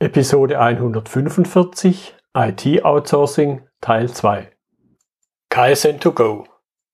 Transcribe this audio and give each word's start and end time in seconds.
Episode 0.00 0.60
145 0.60 2.14
IT 2.32 2.84
Outsourcing 2.84 3.66
Teil 3.80 4.08
2 4.08 4.48
KSN2Go 5.50 6.44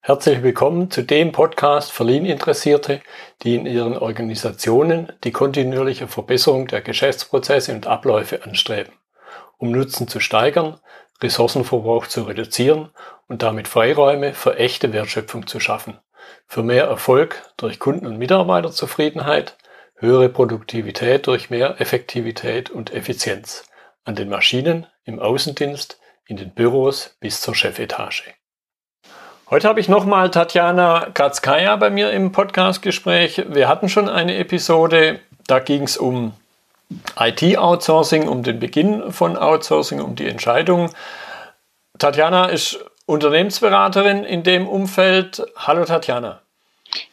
Herzlich 0.01 0.43
willkommen 0.43 0.91
zu 0.91 1.03
dem 1.03 1.31
Podcast 1.31 1.93
für 1.93 2.05
Lean-Interessierte, 2.05 3.03
die 3.43 3.57
in 3.57 3.67
ihren 3.67 3.99
Organisationen 3.99 5.13
die 5.23 5.33
kontinuierliche 5.33 6.09
Verbesserung 6.09 6.67
der 6.67 6.81
Geschäftsprozesse 6.81 7.75
und 7.75 7.87
Abläufe 7.87 8.43
anstreben, 8.43 8.95
um 9.59 9.71
Nutzen 9.71 10.09
zu 10.09 10.19
steigern, 10.19 10.81
Ressourcenverbrauch 11.23 12.07
zu 12.07 12.23
reduzieren 12.23 12.89
und 13.29 13.43
damit 13.43 13.69
Freiräume 13.69 14.33
für 14.33 14.57
echte 14.57 14.95
Wertschöpfung 14.95 15.47
zu 15.47 15.61
schaffen, 15.61 15.99
für 16.47 16.63
mehr 16.63 16.87
Erfolg 16.87 17.43
durch 17.59 17.79
Kunden- 17.79 18.07
und 18.07 18.17
Mitarbeiterzufriedenheit, 18.17 19.59
höhere 20.05 20.29
Produktivität 20.29 21.27
durch 21.27 21.51
mehr 21.51 21.81
Effektivität 21.81 22.71
und 22.71 22.93
Effizienz 22.93 23.65
an 24.05 24.15
den 24.15 24.29
Maschinen, 24.29 24.87
im 25.05 25.19
Außendienst, 25.19 25.99
in 26.27 26.37
den 26.37 26.51
Büros 26.51 27.17
bis 27.21 27.41
zur 27.41 27.55
Chefetage. 27.55 28.35
Heute 29.51 29.69
habe 29.69 29.81
ich 29.81 29.89
nochmal 29.89 30.31
Tatjana 30.31 31.09
Kratzkaya 31.13 31.77
bei 31.77 31.91
mir 31.91 32.11
im 32.13 32.33
Podcastgespräch. 32.33 33.45
Wir 33.49 33.69
hatten 33.69 33.89
schon 33.89 34.09
eine 34.09 34.37
Episode, 34.37 35.21
da 35.47 35.59
ging 35.59 35.83
es 35.83 35.97
um 35.97 36.33
IT-Outsourcing, 37.19 38.29
um 38.29 38.43
den 38.43 38.59
Beginn 38.59 39.13
von 39.13 39.37
Outsourcing, 39.37 40.01
um 40.01 40.17
die 40.17 40.29
Entscheidung. 40.29 40.91
Tatjana 41.99 42.47
ist 42.47 42.85
Unternehmensberaterin 43.07 44.25
in 44.25 44.43
dem 44.43 44.67
Umfeld. 44.67 45.43
Hallo 45.57 45.85
Tatjana. 45.85 46.44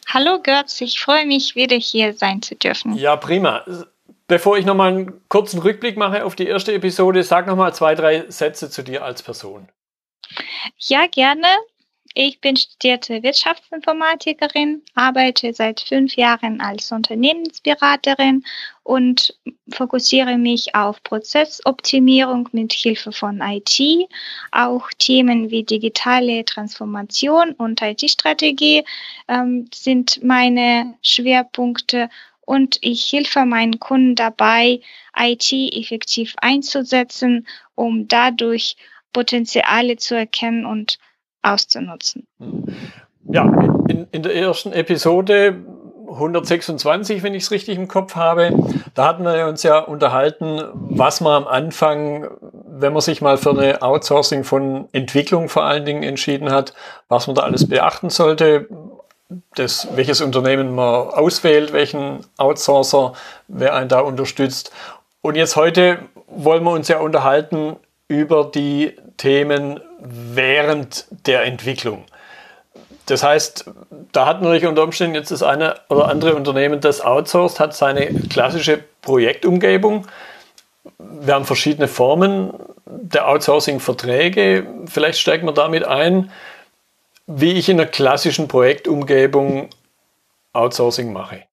Hallo 0.08 0.40
Götz, 0.42 0.80
ich 0.80 1.00
freue 1.00 1.26
mich, 1.26 1.54
wieder 1.54 1.76
hier 1.76 2.14
sein 2.14 2.42
zu 2.42 2.54
dürfen. 2.54 2.94
Ja, 2.96 3.16
prima. 3.16 3.64
Bevor 4.28 4.56
ich 4.58 4.64
nochmal 4.64 4.92
einen 4.92 5.28
kurzen 5.28 5.60
Rückblick 5.60 5.96
mache 5.96 6.24
auf 6.24 6.34
die 6.34 6.46
erste 6.46 6.72
Episode, 6.72 7.22
sag 7.22 7.46
nochmal 7.46 7.74
zwei, 7.74 7.94
drei 7.94 8.30
Sätze 8.30 8.70
zu 8.70 8.82
dir 8.82 9.04
als 9.04 9.22
Person. 9.22 9.68
Ja, 10.78 11.06
gerne. 11.06 11.46
Ich 12.14 12.40
bin 12.40 12.56
studierte 12.56 13.22
Wirtschaftsinformatikerin, 13.22 14.82
arbeite 14.94 15.54
seit 15.54 15.80
fünf 15.80 16.14
Jahren 16.16 16.60
als 16.60 16.92
Unternehmensberaterin 16.92 18.44
und 18.82 19.34
fokussiere 19.70 20.36
mich 20.36 20.74
auf 20.74 21.02
Prozessoptimierung 21.04 22.50
mit 22.52 22.74
Hilfe 22.74 23.12
von 23.12 23.40
IT, 23.40 23.80
auch 24.50 24.90
Themen 24.98 25.50
wie 25.50 25.62
digitale 25.62 26.44
Transformation 26.44 27.52
und 27.52 27.80
IT-Strategie 27.80 28.84
ähm, 29.28 29.70
sind 29.72 30.22
meine 30.22 30.94
Schwerpunkte 31.02 32.10
und 32.44 32.76
ich 32.82 33.10
helfe 33.10 33.46
meinen 33.46 33.80
Kunden 33.80 34.16
dabei, 34.16 34.80
IT 35.16 35.50
effektiv 35.50 36.34
einzusetzen, 36.42 37.46
um 37.74 38.06
dadurch 38.06 38.76
Potenziale 39.14 39.96
zu 39.96 40.14
erkennen 40.14 40.66
und 40.66 40.98
auszunutzen. 41.42 42.26
Ja, 43.30 43.44
in, 43.88 44.06
in 44.10 44.22
der 44.22 44.34
ersten 44.34 44.72
Episode 44.72 45.56
126, 46.12 47.22
wenn 47.22 47.34
ich 47.34 47.44
es 47.44 47.50
richtig 47.50 47.76
im 47.76 47.88
Kopf 47.88 48.16
habe, 48.16 48.52
da 48.94 49.06
hatten 49.06 49.24
wir 49.24 49.46
uns 49.46 49.62
ja 49.62 49.78
unterhalten, 49.78 50.60
was 50.74 51.20
man 51.20 51.44
am 51.44 51.48
Anfang, 51.48 52.28
wenn 52.66 52.92
man 52.92 53.02
sich 53.02 53.22
mal 53.22 53.38
für 53.38 53.50
eine 53.50 53.82
Outsourcing 53.82 54.44
von 54.44 54.88
Entwicklung 54.92 55.48
vor 55.48 55.64
allen 55.64 55.84
Dingen 55.84 56.02
entschieden 56.02 56.50
hat, 56.50 56.74
was 57.08 57.26
man 57.26 57.36
da 57.36 57.42
alles 57.42 57.68
beachten 57.68 58.10
sollte, 58.10 58.68
das, 59.54 59.88
welches 59.94 60.20
Unternehmen 60.20 60.74
man 60.74 61.08
auswählt, 61.08 61.72
welchen 61.72 62.20
Outsourcer, 62.36 63.14
wer 63.48 63.74
einen 63.74 63.88
da 63.88 64.00
unterstützt. 64.00 64.72
Und 65.22 65.36
jetzt 65.36 65.56
heute 65.56 65.98
wollen 66.26 66.64
wir 66.64 66.72
uns 66.72 66.88
ja 66.88 66.98
unterhalten 66.98 67.76
über 68.08 68.44
die 68.44 68.94
Themen 69.16 69.80
während 70.02 71.06
der 71.26 71.44
Entwicklung. 71.44 72.04
Das 73.06 73.22
heißt, 73.22 73.70
da 74.12 74.26
hat 74.26 74.42
natürlich 74.42 74.66
unter 74.66 74.84
Umständen 74.84 75.14
jetzt 75.14 75.30
das 75.30 75.42
eine 75.42 75.80
oder 75.88 76.08
andere 76.08 76.34
Unternehmen, 76.34 76.80
das 76.80 77.00
outsourced, 77.00 77.58
hat 77.60 77.74
seine 77.74 78.06
klassische 78.28 78.82
Projektumgebung. 79.02 80.06
Wir 80.98 81.34
haben 81.34 81.44
verschiedene 81.44 81.88
Formen 81.88 82.52
der 82.86 83.28
Outsourcing-Verträge. 83.28 84.66
Vielleicht 84.86 85.18
steigen 85.18 85.46
wir 85.46 85.52
damit 85.52 85.84
ein, 85.84 86.30
wie 87.26 87.52
ich 87.52 87.68
in 87.68 87.80
einer 87.80 87.88
klassischen 87.88 88.48
Projektumgebung 88.48 89.70
Outsourcing 90.52 91.12
mache. 91.12 91.44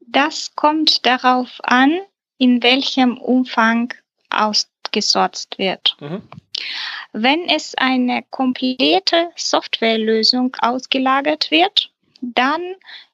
Das 0.00 0.54
kommt 0.54 1.06
darauf 1.06 1.48
an, 1.62 2.00
in 2.38 2.62
welchem 2.62 3.16
Umfang 3.18 3.94
ausgesorgt 4.30 5.58
wird. 5.58 5.96
Mhm. 6.00 6.22
Wenn 7.12 7.48
es 7.48 7.74
eine 7.74 8.22
komplette 8.30 9.30
Softwarelösung 9.36 10.56
ausgelagert 10.60 11.50
wird, 11.50 11.90
dann 12.20 12.62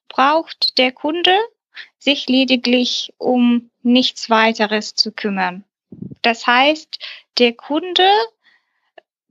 braucht 0.09 0.79
der 0.79 0.93
Kunde 0.93 1.35
sich 1.99 2.29
lediglich 2.29 3.13
um 3.19 3.71
nichts 3.83 4.31
weiteres 4.31 4.95
zu 4.95 5.13
kümmern. 5.13 5.65
Das 6.23 6.47
heißt, 6.47 6.99
der 7.39 7.53
Kunde 7.55 8.09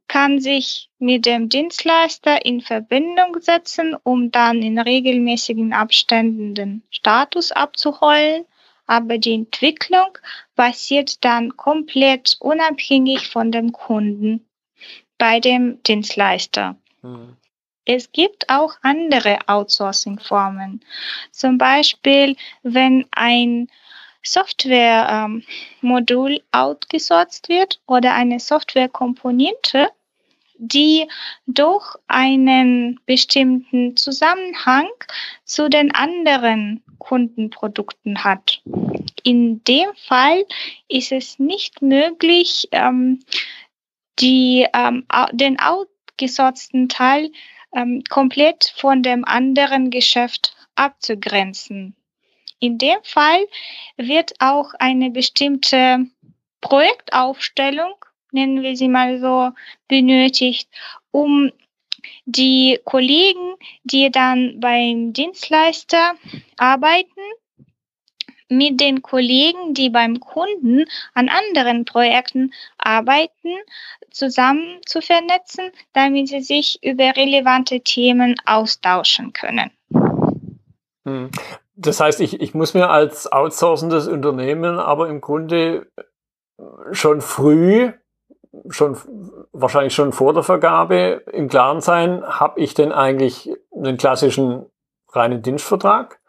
kann 0.08 0.40
sich 0.40 0.90
mit 1.00 1.26
dem 1.26 1.50
Dienstleister 1.50 2.46
in 2.46 2.62
Verbindung 2.62 3.38
setzen, 3.42 3.96
um 4.04 4.32
dann 4.32 4.62
in 4.62 4.80
regelmäßigen 4.80 5.74
Abständen 5.74 6.56
den 6.56 6.84
Status 6.90 7.52
abzuholen 7.52 8.46
aber 8.88 9.18
die 9.18 9.34
Entwicklung 9.34 10.18
passiert 10.56 11.24
dann 11.24 11.56
komplett 11.56 12.38
unabhängig 12.40 13.28
von 13.28 13.52
dem 13.52 13.72
Kunden 13.72 14.46
bei 15.18 15.40
dem 15.40 15.82
Dienstleister. 15.84 16.76
Mhm. 17.02 17.38
Es 17.86 18.12
gibt 18.12 18.50
auch 18.50 18.74
andere 18.82 19.40
Outsourcing-Formen. 19.48 20.82
Zum 21.32 21.58
Beispiel, 21.58 22.36
wenn 22.62 23.06
ein 23.12 23.70
Software-Modul 24.24 26.32
ähm, 26.32 26.42
outgesourced 26.52 27.48
wird 27.48 27.80
oder 27.88 28.14
eine 28.14 28.42
Softwarekomponente, 28.42 29.90
die 30.58 31.08
durch 31.46 31.96
einen 32.08 33.00
bestimmten 33.06 33.96
Zusammenhang 33.96 34.90
zu 35.46 35.70
den 35.70 35.94
anderen 35.94 36.84
Kundenprodukten 37.00 38.24
hat. 38.24 38.62
In 39.24 39.64
dem 39.64 39.90
Fall 40.08 40.46
ist 40.88 41.12
es 41.12 41.40
nicht 41.40 41.82
möglich, 41.82 42.68
ähm, 42.72 43.20
die, 44.20 44.68
ähm, 44.74 45.06
den 45.32 45.60
outgesourcten 45.60 46.90
Teil 46.90 47.32
ähm, 47.74 48.04
komplett 48.10 48.74
von 48.76 49.04
dem 49.04 49.26
anderen 49.26 49.90
Geschäft 49.90 50.56
abzugrenzen. 50.76 51.96
In 52.60 52.78
dem 52.78 52.98
Fall 53.04 53.46
wird 53.98 54.34
auch 54.40 54.74
eine 54.80 55.12
bestimmte 55.12 56.08
Projektaufstellung, 56.62 57.94
nennen 58.32 58.62
wir 58.62 58.76
sie 58.76 58.88
mal 58.88 59.20
so, 59.20 59.52
benötigt, 59.88 60.70
um 61.12 61.52
die 62.26 62.80
Kollegen, 62.84 63.56
die 63.84 64.12
dann 64.12 64.60
beim 64.60 65.14
Dienstleister 65.14 66.16
arbeiten, 66.58 67.22
mit 68.50 68.80
den 68.80 69.02
Kollegen, 69.02 69.74
die 69.74 69.90
beim 69.90 70.20
Kunden 70.20 70.86
an 71.14 71.30
anderen 71.30 71.86
Projekten 71.86 72.54
arbeiten, 72.78 73.56
zusammen 74.10 74.80
zu 74.86 75.02
vernetzen, 75.02 75.72
damit 75.94 76.30
sie 76.30 76.42
sich 76.42 76.80
über 76.82 77.16
relevante 77.16 77.82
Themen 77.82 78.36
austauschen 78.46 79.34
können. 79.34 79.72
Hm. 81.06 81.30
Das 81.76 82.00
heißt, 82.00 82.22
ich, 82.22 82.42
ich 82.42 82.54
muss 82.54 82.74
mir 82.74 82.90
als 82.90 83.32
outsourcendes 83.32 84.08
Unternehmen 84.08 84.80
aber 84.80 85.10
im 85.10 85.22
Grunde 85.22 85.92
schon 86.92 87.22
früh 87.22 87.92
schon 88.70 88.98
wahrscheinlich 89.52 89.94
schon 89.94 90.12
vor 90.12 90.34
der 90.34 90.44
Vergabe 90.44 91.24
im 91.32 91.48
Klaren 91.50 91.82
sein, 91.82 92.24
habe 92.26 92.60
ich 92.60 92.74
denn 92.74 92.92
eigentlich 92.92 93.50
einen 93.76 93.98
klassischen 93.98 94.66
reinen 95.12 95.42
Dienstvertrag, 95.42 96.20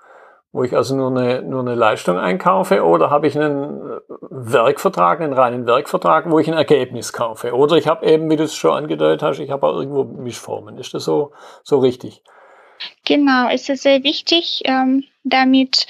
wo 0.52 0.64
ich 0.64 0.74
also 0.74 0.96
nur 0.96 1.10
eine, 1.10 1.42
nur 1.42 1.60
eine 1.60 1.74
Leistung 1.74 2.18
einkaufe, 2.18 2.84
oder 2.84 3.10
habe 3.10 3.26
ich 3.26 3.38
einen 3.38 4.00
Werkvertrag, 4.30 5.20
einen 5.20 5.32
reinen 5.32 5.66
Werkvertrag, 5.66 6.30
wo 6.30 6.38
ich 6.38 6.48
ein 6.48 6.56
Ergebnis 6.56 7.12
kaufe? 7.12 7.54
Oder 7.54 7.76
ich 7.76 7.86
habe 7.86 8.06
eben, 8.06 8.30
wie 8.30 8.36
du 8.36 8.44
es 8.44 8.54
schon 8.54 8.72
angedeutet 8.72 9.22
hast, 9.22 9.38
ich 9.38 9.50
habe 9.50 9.66
auch 9.66 9.78
irgendwo 9.78 10.04
Mischformen. 10.04 10.78
Ist 10.78 10.94
das 10.94 11.04
so, 11.04 11.32
so 11.62 11.78
richtig? 11.78 12.22
Genau, 13.04 13.48
es 13.50 13.68
ist 13.68 13.82
sehr 13.82 14.02
wichtig, 14.04 14.62
ähm, 14.64 15.04
damit 15.24 15.86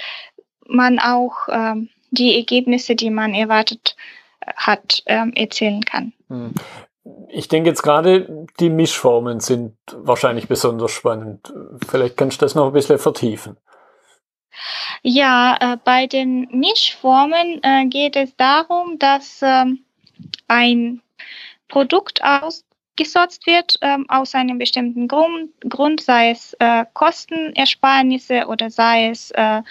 man 0.67 0.99
auch 0.99 1.47
ähm, 1.49 1.89
die 2.11 2.35
Ergebnisse, 2.35 2.95
die 2.95 3.09
man 3.09 3.33
erwartet 3.33 3.95
hat, 4.55 5.03
ähm, 5.05 5.33
erzählen 5.35 5.83
kann. 5.83 6.13
Hm. 6.27 6.53
Ich 7.29 7.47
denke 7.47 7.69
jetzt 7.69 7.81
gerade, 7.81 8.45
die 8.59 8.69
Mischformen 8.69 9.39
sind 9.39 9.75
wahrscheinlich 9.93 10.47
besonders 10.47 10.91
spannend. 10.91 11.53
Vielleicht 11.87 12.17
kannst 12.17 12.41
du 12.41 12.45
das 12.45 12.55
noch 12.55 12.67
ein 12.67 12.73
bisschen 12.73 12.99
vertiefen. 12.99 13.57
Ja, 15.01 15.57
äh, 15.59 15.77
bei 15.83 16.07
den 16.07 16.47
Mischformen 16.51 17.61
äh, 17.63 17.85
geht 17.85 18.15
es 18.15 18.35
darum, 18.35 18.99
dass 18.99 19.39
ähm, 19.41 19.85
ein 20.47 21.01
Produkt 21.67 22.21
ausgesorgt 22.23 23.45
wird 23.45 23.77
ähm, 23.81 24.05
aus 24.09 24.35
einem 24.35 24.57
bestimmten 24.57 25.07
Grund, 25.07 25.51
Grund 25.69 26.01
sei 26.01 26.31
es 26.31 26.53
äh, 26.59 26.85
Kostenersparnisse 26.93 28.47
oder 28.47 28.69
sei 28.69 29.09
es 29.09 29.31
äh, 29.31 29.61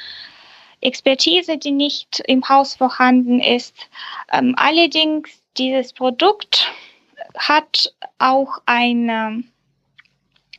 Expertise, 0.80 1.58
die 1.58 1.72
nicht 1.72 2.20
im 2.26 2.48
Haus 2.48 2.74
vorhanden 2.74 3.40
ist. 3.40 3.74
Ähm, 4.32 4.54
allerdings 4.56 5.30
dieses 5.56 5.92
Produkt 5.92 6.72
hat 7.36 7.92
auch 8.18 8.58
ein 8.66 9.08
ähm, 9.08 9.48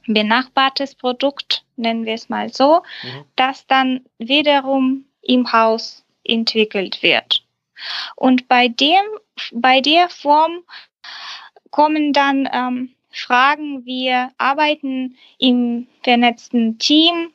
benachbartes 0.08 0.96
Produkt, 0.96 1.64
nennen 1.76 2.06
wir 2.06 2.14
es 2.14 2.30
mal 2.30 2.52
so, 2.54 2.82
mhm. 3.04 3.26
das 3.36 3.66
dann 3.68 4.02
wiederum 4.18 5.06
im 5.22 5.52
Haus 5.52 6.04
entwickelt 6.24 7.02
wird. 7.02 7.44
Und 8.16 8.48
bei 8.48 8.68
dem, 8.68 9.02
bei 9.54 9.80
der 9.80 10.10
Form 10.10 10.64
kommen 11.72 12.14
dann 12.14 12.50
ähm, 12.52 12.94
Fragen, 13.12 13.86
wir 13.86 14.32
arbeiten 14.38 15.18
im 15.38 15.88
vernetzten 16.04 16.78
Team 16.78 17.32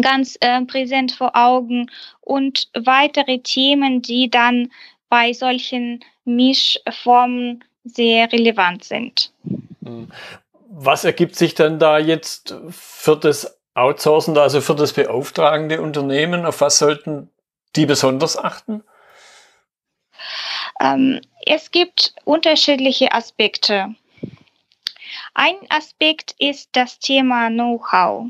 ganz 0.00 0.36
äh, 0.40 0.62
präsent 0.64 1.12
vor 1.12 1.32
Augen 1.34 1.90
und 2.20 2.68
weitere 2.74 3.38
Themen, 3.38 4.02
die 4.02 4.30
dann 4.30 4.70
bei 5.08 5.32
solchen 5.32 6.04
Mischformen 6.24 7.64
sehr 7.84 8.30
relevant 8.32 8.84
sind. 8.84 9.32
Mhm. 9.80 10.10
Was 10.70 11.04
ergibt 11.04 11.34
sich 11.34 11.54
dann 11.54 11.78
da 11.78 11.98
jetzt 11.98 12.54
für 12.68 13.16
das 13.16 13.58
Outsourcen, 13.74 14.36
also 14.36 14.60
für 14.60 14.74
das 14.74 14.92
beauftragende 14.92 15.80
Unternehmen? 15.80 16.44
Auf 16.44 16.60
was 16.60 16.78
sollten 16.78 17.30
die 17.74 17.86
besonders 17.86 18.36
achten? 18.36 18.84
Ähm, 20.80 21.20
es 21.46 21.70
gibt 21.70 22.14
unterschiedliche 22.24 23.12
Aspekte. 23.12 23.94
Ein 25.34 25.56
Aspekt 25.68 26.34
ist 26.38 26.70
das 26.72 26.98
Thema 26.98 27.48
Know-how. 27.48 28.26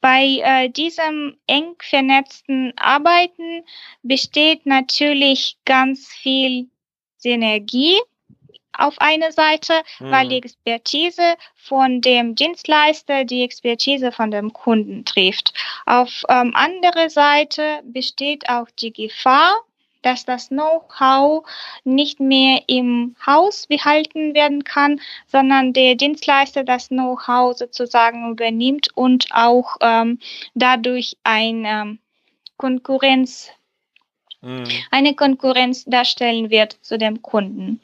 Bei 0.00 0.24
äh, 0.42 0.68
diesem 0.68 1.36
eng 1.46 1.74
vernetzten 1.78 2.72
Arbeiten 2.76 3.64
besteht 4.02 4.66
natürlich 4.66 5.58
ganz 5.64 6.08
viel 6.08 6.68
Synergie 7.16 7.98
auf 8.78 8.94
eine 8.98 9.32
Seite, 9.32 9.82
mhm. 9.98 10.10
weil 10.10 10.28
die 10.28 10.36
Expertise 10.36 11.34
von 11.56 12.00
dem 12.00 12.34
Dienstleister 12.34 13.24
die 13.24 13.42
Expertise 13.42 14.12
von 14.12 14.30
dem 14.30 14.52
Kunden 14.52 15.04
trifft. 15.04 15.52
Auf 15.84 16.22
ähm, 16.28 16.52
andere 16.54 17.10
Seite 17.10 17.80
besteht 17.84 18.48
auch 18.48 18.68
die 18.78 18.92
Gefahr, 18.92 19.56
dass 20.02 20.24
das 20.24 20.48
Know-how 20.48 21.44
nicht 21.84 22.20
mehr 22.20 22.62
im 22.66 23.16
Haus 23.24 23.66
behalten 23.66 24.34
werden 24.34 24.64
kann, 24.64 25.00
sondern 25.26 25.72
der 25.72 25.94
Dienstleister 25.94 26.64
das 26.64 26.88
Know-how 26.88 27.56
sozusagen 27.56 28.30
übernimmt 28.30 28.88
und 28.94 29.26
auch 29.32 29.76
ähm, 29.80 30.18
dadurch 30.54 31.16
eine 31.24 31.98
Konkurrenz, 32.56 33.48
mhm. 34.40 34.64
eine 34.90 35.14
Konkurrenz 35.14 35.84
darstellen 35.84 36.50
wird 36.50 36.78
zu 36.82 36.98
dem 36.98 37.22
Kunden. 37.22 37.80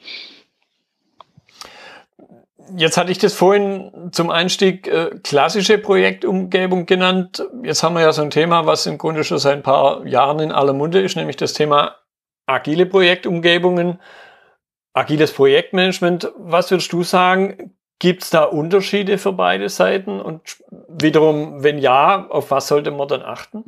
Jetzt 2.75 2.97
hatte 2.97 3.11
ich 3.11 3.19
das 3.19 3.33
vorhin 3.33 4.09
zum 4.11 4.31
Einstieg 4.31 4.87
äh, 4.87 5.11
klassische 5.23 5.77
Projektumgebung 5.77 6.87
genannt. 6.87 7.45
Jetzt 7.63 7.83
haben 7.83 7.93
wir 7.93 8.01
ja 8.01 8.11
so 8.11 8.23
ein 8.23 8.31
Thema, 8.31 8.65
was 8.65 8.87
im 8.87 8.97
Grunde 8.97 9.23
schon 9.23 9.37
seit 9.37 9.57
ein 9.57 9.63
paar 9.63 10.05
Jahren 10.07 10.39
in 10.39 10.51
aller 10.51 10.73
Munde 10.73 10.99
ist, 11.01 11.15
nämlich 11.15 11.35
das 11.35 11.53
Thema 11.53 11.95
agile 12.45 12.85
Projektumgebungen, 12.85 13.99
agiles 14.93 15.33
Projektmanagement. 15.33 16.31
Was 16.37 16.71
würdest 16.71 16.91
du 16.93 17.03
sagen? 17.03 17.75
Gibt 17.99 18.23
es 18.23 18.29
da 18.29 18.43
Unterschiede 18.43 19.17
für 19.17 19.31
beide 19.31 19.69
Seiten? 19.69 20.19
Und 20.19 20.41
wiederum, 20.89 21.63
wenn 21.63 21.77
ja, 21.77 22.27
auf 22.27 22.51
was 22.51 22.67
sollte 22.67 22.91
man 22.91 23.07
dann 23.07 23.21
achten? 23.21 23.63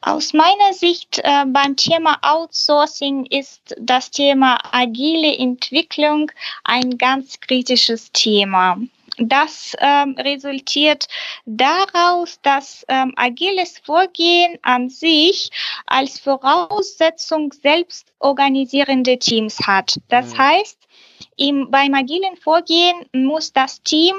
Aus 0.00 0.32
meiner 0.32 0.72
Sicht 0.72 1.20
äh, 1.22 1.44
beim 1.46 1.76
Thema 1.76 2.18
Outsourcing 2.22 3.24
ist 3.26 3.76
das 3.78 4.10
Thema 4.10 4.58
agile 4.72 5.38
Entwicklung 5.38 6.32
ein 6.64 6.98
ganz 6.98 7.38
kritisches 7.38 8.10
Thema. 8.10 8.78
Das 9.18 9.76
ähm, 9.78 10.16
resultiert 10.18 11.06
daraus, 11.44 12.40
dass 12.42 12.84
ähm, 12.88 13.12
agiles 13.16 13.78
Vorgehen 13.78 14.58
an 14.62 14.88
sich 14.88 15.50
als 15.86 16.18
Voraussetzung 16.18 17.52
selbstorganisierende 17.52 19.18
Teams 19.18 19.58
hat. 19.66 19.96
Das 20.08 20.32
mhm. 20.32 20.38
heißt, 20.38 20.78
im, 21.36 21.70
beim 21.70 21.94
agilen 21.94 22.36
Vorgehen 22.36 23.04
muss 23.12 23.52
das 23.52 23.82
Team 23.82 24.14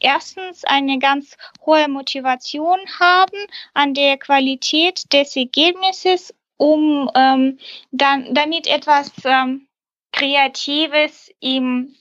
erstens 0.00 0.64
eine 0.64 0.98
ganz 0.98 1.36
hohe 1.64 1.88
Motivation 1.88 2.78
haben 3.00 3.46
an 3.74 3.94
der 3.94 4.16
Qualität 4.16 5.12
des 5.12 5.34
Ergebnisses, 5.36 6.34
um 6.56 7.10
ähm, 7.14 7.58
dann, 7.90 8.32
damit 8.34 8.66
etwas 8.66 9.10
ähm, 9.24 9.66
Kreatives 10.12 11.30
im, 11.40 11.94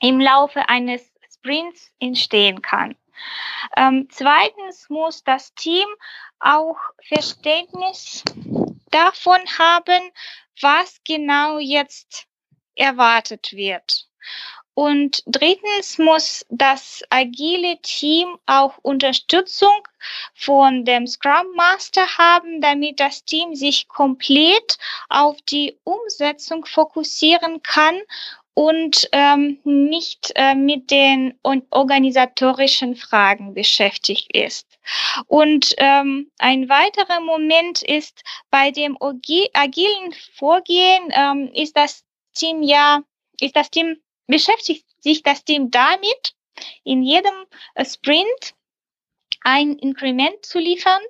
im 0.00 0.20
Laufe 0.20 0.68
eines 0.68 1.13
Sprints 1.44 1.90
entstehen 2.00 2.62
kann. 2.62 2.96
Ähm, 3.76 4.08
zweitens 4.10 4.88
muss 4.88 5.22
das 5.24 5.54
Team 5.54 5.86
auch 6.40 6.78
Verständnis 7.06 8.24
davon 8.90 9.40
haben, 9.58 10.10
was 10.60 11.00
genau 11.04 11.58
jetzt 11.58 12.26
erwartet 12.74 13.52
wird. 13.52 14.08
Und 14.72 15.22
drittens 15.26 15.98
muss 15.98 16.44
das 16.48 17.02
agile 17.08 17.78
Team 17.82 18.36
auch 18.46 18.78
Unterstützung 18.78 19.86
von 20.34 20.84
dem 20.84 21.06
Scrum 21.06 21.54
Master 21.54 22.06
haben, 22.18 22.60
damit 22.60 22.98
das 22.98 23.24
Team 23.24 23.54
sich 23.54 23.86
komplett 23.86 24.78
auf 25.08 25.36
die 25.42 25.78
Umsetzung 25.84 26.64
fokussieren 26.64 27.62
kann 27.62 28.00
und 28.54 29.08
ähm, 29.12 29.58
nicht 29.64 30.32
äh, 30.36 30.54
mit 30.54 30.90
den 30.90 31.38
organisatorischen 31.42 32.94
Fragen 32.94 33.52
beschäftigt 33.54 34.34
ist. 34.34 34.66
Und 35.26 35.74
ähm, 35.78 36.30
ein 36.38 36.68
weiterer 36.68 37.20
Moment 37.20 37.82
ist 37.82 38.22
bei 38.50 38.70
dem 38.70 38.96
agilen 39.00 40.14
Vorgehen 40.34 41.08
ähm, 41.10 41.50
ist 41.52 41.76
das 41.76 42.04
Team 42.34 42.62
ja 42.62 43.02
ist 43.40 43.56
das 43.56 43.70
Team 43.70 43.96
beschäftigt 44.26 44.86
sich 45.00 45.22
das 45.22 45.44
Team 45.44 45.70
damit, 45.70 46.34
in 46.82 47.02
jedem 47.02 47.34
äh, 47.74 47.84
Sprint 47.84 48.54
ein 49.42 49.76
Inkrement 49.76 50.44
zu 50.44 50.58
liefern. 50.58 51.00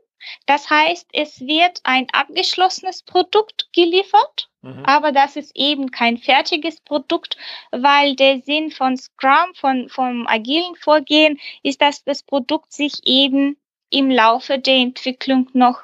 Das 0.47 0.71
heißt, 0.71 1.09
es 1.13 1.41
wird 1.41 1.81
ein 1.85 2.09
abgeschlossenes 2.13 3.03
Produkt 3.03 3.69
geliefert, 3.73 4.51
mhm. 4.65 4.85
aber 4.85 5.13
das 5.13 5.37
ist 5.37 5.53
eben 5.55 5.91
kein 5.91 6.19
fertiges 6.19 6.81
Produkt, 6.81 7.37
weil 7.71 8.17
der 8.17 8.41
Sinn 8.41 8.71
von 8.71 8.97
Scrum, 8.97 9.55
von, 9.55 9.89
vom 9.89 10.27
agilen 10.27 10.75
Vorgehen 10.77 11.39
ist, 11.63 11.81
dass 11.81 12.05
das 12.05 12.23
Produkt 12.23 12.73
sich 12.73 12.95
eben 13.05 13.57
im 13.91 14.11
Laufe 14.11 14.59
der 14.59 14.75
Entwicklung 14.75 15.49
noch 15.53 15.81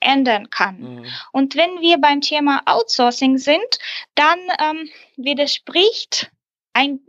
ändern 0.00 0.50
kann. 0.50 0.80
Mhm. 0.80 1.06
Und 1.32 1.56
wenn 1.56 1.80
wir 1.80 1.98
beim 1.98 2.20
Thema 2.20 2.62
Outsourcing 2.66 3.38
sind, 3.38 3.78
dann 4.14 4.38
ähm, 4.58 4.90
widerspricht 5.16 6.30
ein 6.74 7.00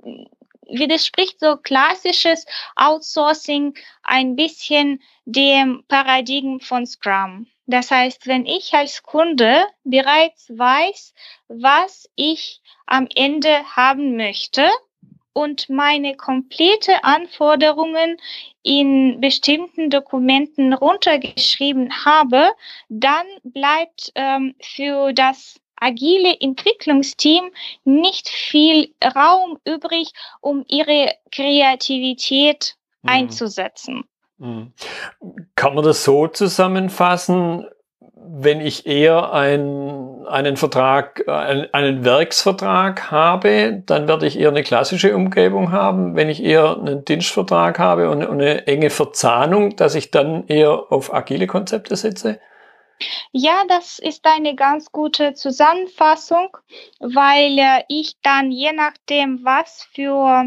widerspricht 0.70 1.40
so 1.40 1.58
klassisches 1.58 2.46
Outsourcing 2.76 3.76
ein 4.04 4.36
bisschen 4.36 5.02
dem 5.26 5.84
Paradigm 5.88 6.60
von 6.60 6.86
Scrum. 6.86 7.48
Das 7.66 7.92
heißt, 7.92 8.28
wenn 8.28 8.46
ich 8.46 8.74
als 8.74 9.04
Kunde 9.04 9.66
bereits 9.84 10.50
weiß, 10.50 11.14
was 11.48 12.10
ich 12.16 12.62
am 12.86 13.08
Ende 13.16 13.64
haben 13.76 14.18
möchte 14.18 14.70
und 15.32 15.70
meine 15.70 16.16
komplette 16.16 17.04
Anforderungen 17.04 18.18
in 18.62 19.20
bestimmten 19.20 19.90
Dokumenten 19.90 20.74
runtergeschrieben 20.74 22.06
habe, 22.06 22.52
dann 22.90 23.26
bleibt 23.44 24.12
ähm, 24.16 24.56
für 24.62 25.14
das 25.14 25.60
agile 25.76 26.40
Entwicklungsteam 26.40 27.52
nicht 27.84 28.30
viel 28.30 28.94
Raum 29.04 29.58
übrig, 29.66 30.12
um 30.40 30.64
ihre 30.68 31.14
Kreativität 31.32 32.76
mhm. 33.02 33.10
einzusetzen. 33.10 34.04
Mhm. 34.44 34.74
Kann 35.56 35.74
man 35.74 35.86
das 35.86 36.04
so 36.04 36.28
zusammenfassen, 36.28 37.66
wenn 38.16 38.60
ich 38.60 38.86
eher 38.86 39.32
ein 39.32 40.26
einen 40.28 40.58
Vertrag, 40.58 41.24
einen 41.28 42.06
Werksvertrag 42.06 43.12
habe, 43.12 43.84
dann 43.86 44.08
werde 44.08 44.26
ich 44.26 44.40
eher 44.40 44.50
eine 44.50 44.64
klassische 44.64 45.16
Umgebung 45.16 45.72
haben. 45.72 46.16
Wenn 46.16 46.30
ich 46.30 46.44
eher 46.44 46.78
einen 46.78 47.06
Dienstvertrag 47.06 47.80
habe 47.80 48.10
und 48.10 48.26
eine 48.26 48.68
enge 48.68 48.90
Verzahnung, 48.90 49.76
dass 49.76 49.96
ich 49.96 50.12
dann 50.12 50.48
eher 50.48 50.92
auf 50.92 51.14
agile 51.14 51.48
Konzepte 51.48 51.96
setze? 51.96 52.40
Ja, 53.32 53.64
das 53.68 54.00
ist 54.00 54.26
eine 54.26 54.56
ganz 54.56 54.92
gute 54.92 55.34
Zusammenfassung, 55.34 56.56
weil 57.00 57.58
äh, 57.60 57.84
ich 57.90 58.16
dann 58.22 58.52
je 58.52 58.72
nachdem, 58.72 59.44
was 59.44 59.88
für 59.94 60.46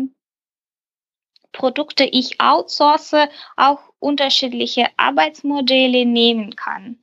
Produkte 1.57 2.05
ich 2.05 2.41
outsource, 2.41 3.15
auch 3.57 3.81
unterschiedliche 3.99 4.87
Arbeitsmodelle 4.97 6.05
nehmen 6.05 6.55
kann. 6.55 6.99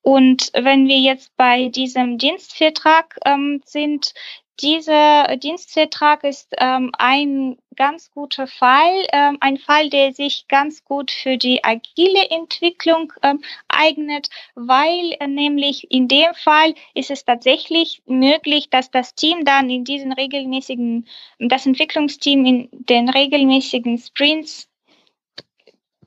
Und 0.00 0.50
wenn 0.54 0.88
wir 0.88 0.98
jetzt 0.98 1.36
bei 1.36 1.68
diesem 1.68 2.18
Dienstvertrag 2.18 3.18
ähm, 3.24 3.60
sind, 3.64 4.14
dieser 4.62 5.36
Dienstvertrag 5.36 6.24
ist 6.24 6.54
ähm, 6.58 6.92
ein 6.96 7.56
ganz 7.76 8.10
guter 8.10 8.46
Fall, 8.46 9.06
ähm, 9.12 9.38
ein 9.40 9.58
Fall, 9.58 9.90
der 9.90 10.12
sich 10.12 10.46
ganz 10.48 10.84
gut 10.84 11.10
für 11.10 11.36
die 11.36 11.64
agile 11.64 12.30
Entwicklung 12.30 13.12
ähm, 13.22 13.42
eignet, 13.68 14.28
weil 14.54 15.16
äh, 15.18 15.26
nämlich 15.26 15.90
in 15.90 16.06
dem 16.06 16.32
Fall 16.34 16.74
ist 16.94 17.10
es 17.10 17.24
tatsächlich 17.24 18.02
möglich, 18.06 18.70
dass 18.70 18.90
das 18.90 19.14
Team 19.14 19.44
dann 19.44 19.68
in 19.68 19.84
diesen 19.84 20.12
regelmäßigen, 20.12 21.08
das 21.38 21.66
Entwicklungsteam 21.66 22.44
in 22.44 22.68
den 22.72 23.08
regelmäßigen 23.08 23.98
Sprints 23.98 24.68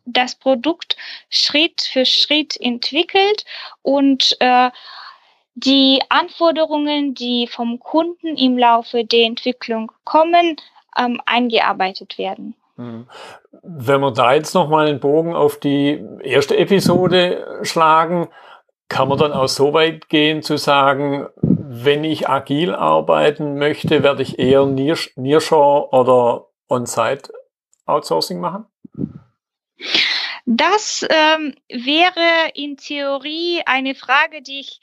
das 0.05 0.35
Produkt 0.35 0.95
Schritt 1.29 1.81
für 1.81 2.05
Schritt 2.05 2.59
entwickelt 2.61 3.43
und 3.81 4.37
äh, 4.39 4.69
die 5.55 6.01
Anforderungen, 6.09 7.13
die 7.13 7.47
vom 7.47 7.79
Kunden 7.79 8.37
im 8.37 8.57
Laufe 8.57 9.05
der 9.05 9.25
Entwicklung 9.25 9.91
kommen, 10.03 10.57
ähm, 10.97 11.21
eingearbeitet 11.25 12.17
werden. 12.17 12.55
Mhm. 12.77 13.07
Wenn 13.63 14.01
wir 14.01 14.11
da 14.11 14.33
jetzt 14.33 14.53
nochmal 14.53 14.87
einen 14.87 14.99
Bogen 14.99 15.33
auf 15.33 15.59
die 15.59 16.03
erste 16.21 16.57
Episode 16.57 17.59
schlagen, 17.63 18.27
kann 18.89 19.07
man 19.07 19.17
dann 19.17 19.31
auch 19.31 19.47
so 19.47 19.73
weit 19.73 20.09
gehen 20.09 20.43
zu 20.43 20.57
sagen, 20.57 21.27
wenn 21.41 22.03
ich 22.03 22.29
agil 22.29 22.75
arbeiten 22.75 23.57
möchte, 23.57 24.03
werde 24.03 24.21
ich 24.21 24.37
eher 24.37 24.65
Nearshore 24.65 25.89
oder 25.91 26.47
On-Site 26.69 27.33
Outsourcing 27.85 28.39
machen? 28.39 28.65
Das 30.45 31.05
ähm, 31.09 31.55
wäre 31.69 32.51
in 32.53 32.77
Theorie 32.77 33.63
eine 33.65 33.95
Frage, 33.95 34.43
die 34.43 34.59
ich 34.59 34.79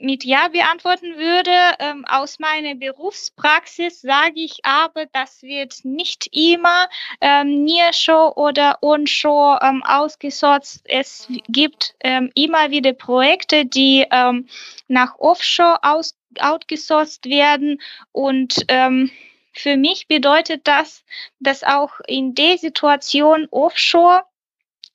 mit 0.00 0.24
Ja 0.24 0.48
beantworten 0.48 1.16
würde. 1.16 1.52
Ähm, 1.78 2.04
aus 2.06 2.38
meiner 2.38 2.74
Berufspraxis 2.74 4.00
sage 4.00 4.40
ich 4.40 4.64
aber, 4.64 5.06
das 5.12 5.42
wird 5.42 5.84
nicht 5.84 6.28
immer 6.32 6.88
ähm, 7.20 7.64
Nearshore 7.64 8.34
oder 8.36 8.78
Onshore 8.82 9.60
ähm, 9.62 9.82
ausgesorgt. 9.84 10.80
Es 10.84 11.28
gibt 11.48 11.94
ähm, 12.00 12.30
immer 12.34 12.70
wieder 12.70 12.92
Projekte, 12.92 13.66
die 13.66 14.06
ähm, 14.10 14.48
nach 14.88 15.18
Offshore 15.18 15.78
aus 15.82 16.16
outgesourced 16.38 17.26
werden 17.26 17.80
und 18.12 18.64
ähm, 18.68 19.10
für 19.52 19.76
mich 19.76 20.06
bedeutet 20.06 20.68
das, 20.68 21.04
dass 21.40 21.64
auch 21.64 21.98
in 22.06 22.34
der 22.34 22.56
Situation 22.56 23.48
Offshore 23.50 24.22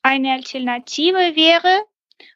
eine 0.01 0.33
Alternative 0.33 1.35
wäre, 1.35 1.83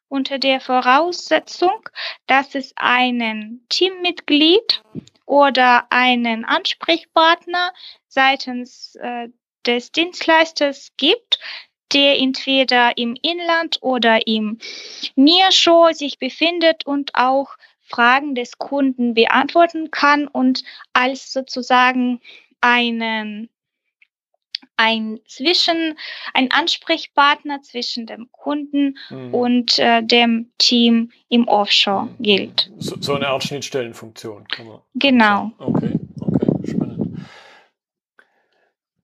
unter 0.10 0.40
der 0.40 0.60
Voraussetzung, 0.60 1.88
dass 2.28 2.56
es 2.56 2.74
einen 2.76 3.66
Teammitglied 3.70 4.84
oder 5.26 5.86
einen 5.92 6.44
Ansprechpartner 6.44 7.72
seitens 8.08 8.96
äh, 8.96 9.30
des 9.66 9.92
Dienstleisters 9.92 10.92
gibt, 10.98 11.40
der 11.94 12.20
entweder 12.20 12.98
im 12.98 13.16
Inland 13.22 13.78
oder 13.82 14.28
im 14.28 14.60
Nearshore 15.16 15.94
sich 15.94 16.20
befindet 16.20 16.86
und 16.86 17.16
auch 17.16 17.56
Fragen 17.80 18.36
des 18.36 18.58
Kunden 18.58 19.16
beantworten 19.16 19.90
kann 19.90 20.28
und 20.28 20.64
als 20.94 21.34
sozusagen 21.34 22.22
einen 22.62 23.50
ein 24.80 25.20
zwischen 25.28 25.98
ein 26.34 26.52
Ansprechpartner 26.52 27.62
zwischen 27.62 28.08
dem 28.08 28.32
Kunden 28.32 28.98
mhm. 29.10 29.34
und 29.34 29.78
äh, 29.78 30.02
dem 30.02 30.52
Team 30.58 31.12
im 31.28 31.48
Offshore 31.48 32.06
mhm. 32.06 32.24
gilt. 32.24 32.72
So, 32.78 32.96
so, 33.00 33.16
eine 33.16 33.28
Art 33.28 33.44
Schnittstellenfunktion. 33.44 34.46
genau. 34.96 35.52
Okay, 35.58 36.00
okay, 36.22 36.48
spannend. 36.70 37.28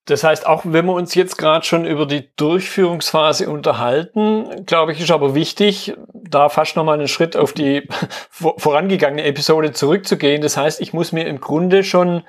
Das 0.05 0.23
heißt, 0.23 0.45
auch 0.45 0.61
wenn 0.65 0.85
wir 0.85 0.93
uns 0.93 1.13
jetzt 1.15 1.37
gerade 1.37 1.65
schon 1.65 1.85
über 1.85 2.05
die 2.05 2.29
Durchführungsphase 2.37 3.49
unterhalten, 3.49 4.65
glaube 4.65 4.93
ich, 4.93 5.01
ist 5.01 5.11
aber 5.11 5.35
wichtig, 5.35 5.93
da 6.13 6.47
fast 6.47 6.77
nochmal 6.77 6.99
einen 6.99 7.07
Schritt 7.07 7.35
auf 7.35 7.51
die 7.51 7.87
vorangegangene 8.29 9.23
Episode 9.23 9.73
zurückzugehen. 9.73 10.41
Das 10.41 10.55
heißt, 10.55 10.79
ich 10.79 10.93
muss 10.93 11.11
mir 11.11 11.25
im 11.25 11.41
Grunde 11.41 11.83
schon 11.83 12.23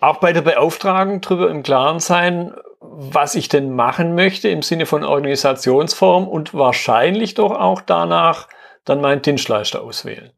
auch 0.00 0.18
bei 0.18 0.32
der 0.32 0.42
Beauftragung 0.42 1.20
darüber 1.20 1.50
im 1.50 1.62
Klaren 1.62 2.00
sein, 2.00 2.54
was 2.80 3.34
ich 3.34 3.48
denn 3.48 3.74
machen 3.74 4.14
möchte 4.14 4.48
im 4.48 4.62
Sinne 4.62 4.86
von 4.86 5.04
Organisationsform 5.04 6.26
und 6.26 6.54
wahrscheinlich 6.54 7.34
doch 7.34 7.52
auch 7.52 7.82
danach 7.82 8.48
dann 8.84 9.00
meinen 9.00 9.22
Dienstleister 9.22 9.82
auswählen. 9.82 10.32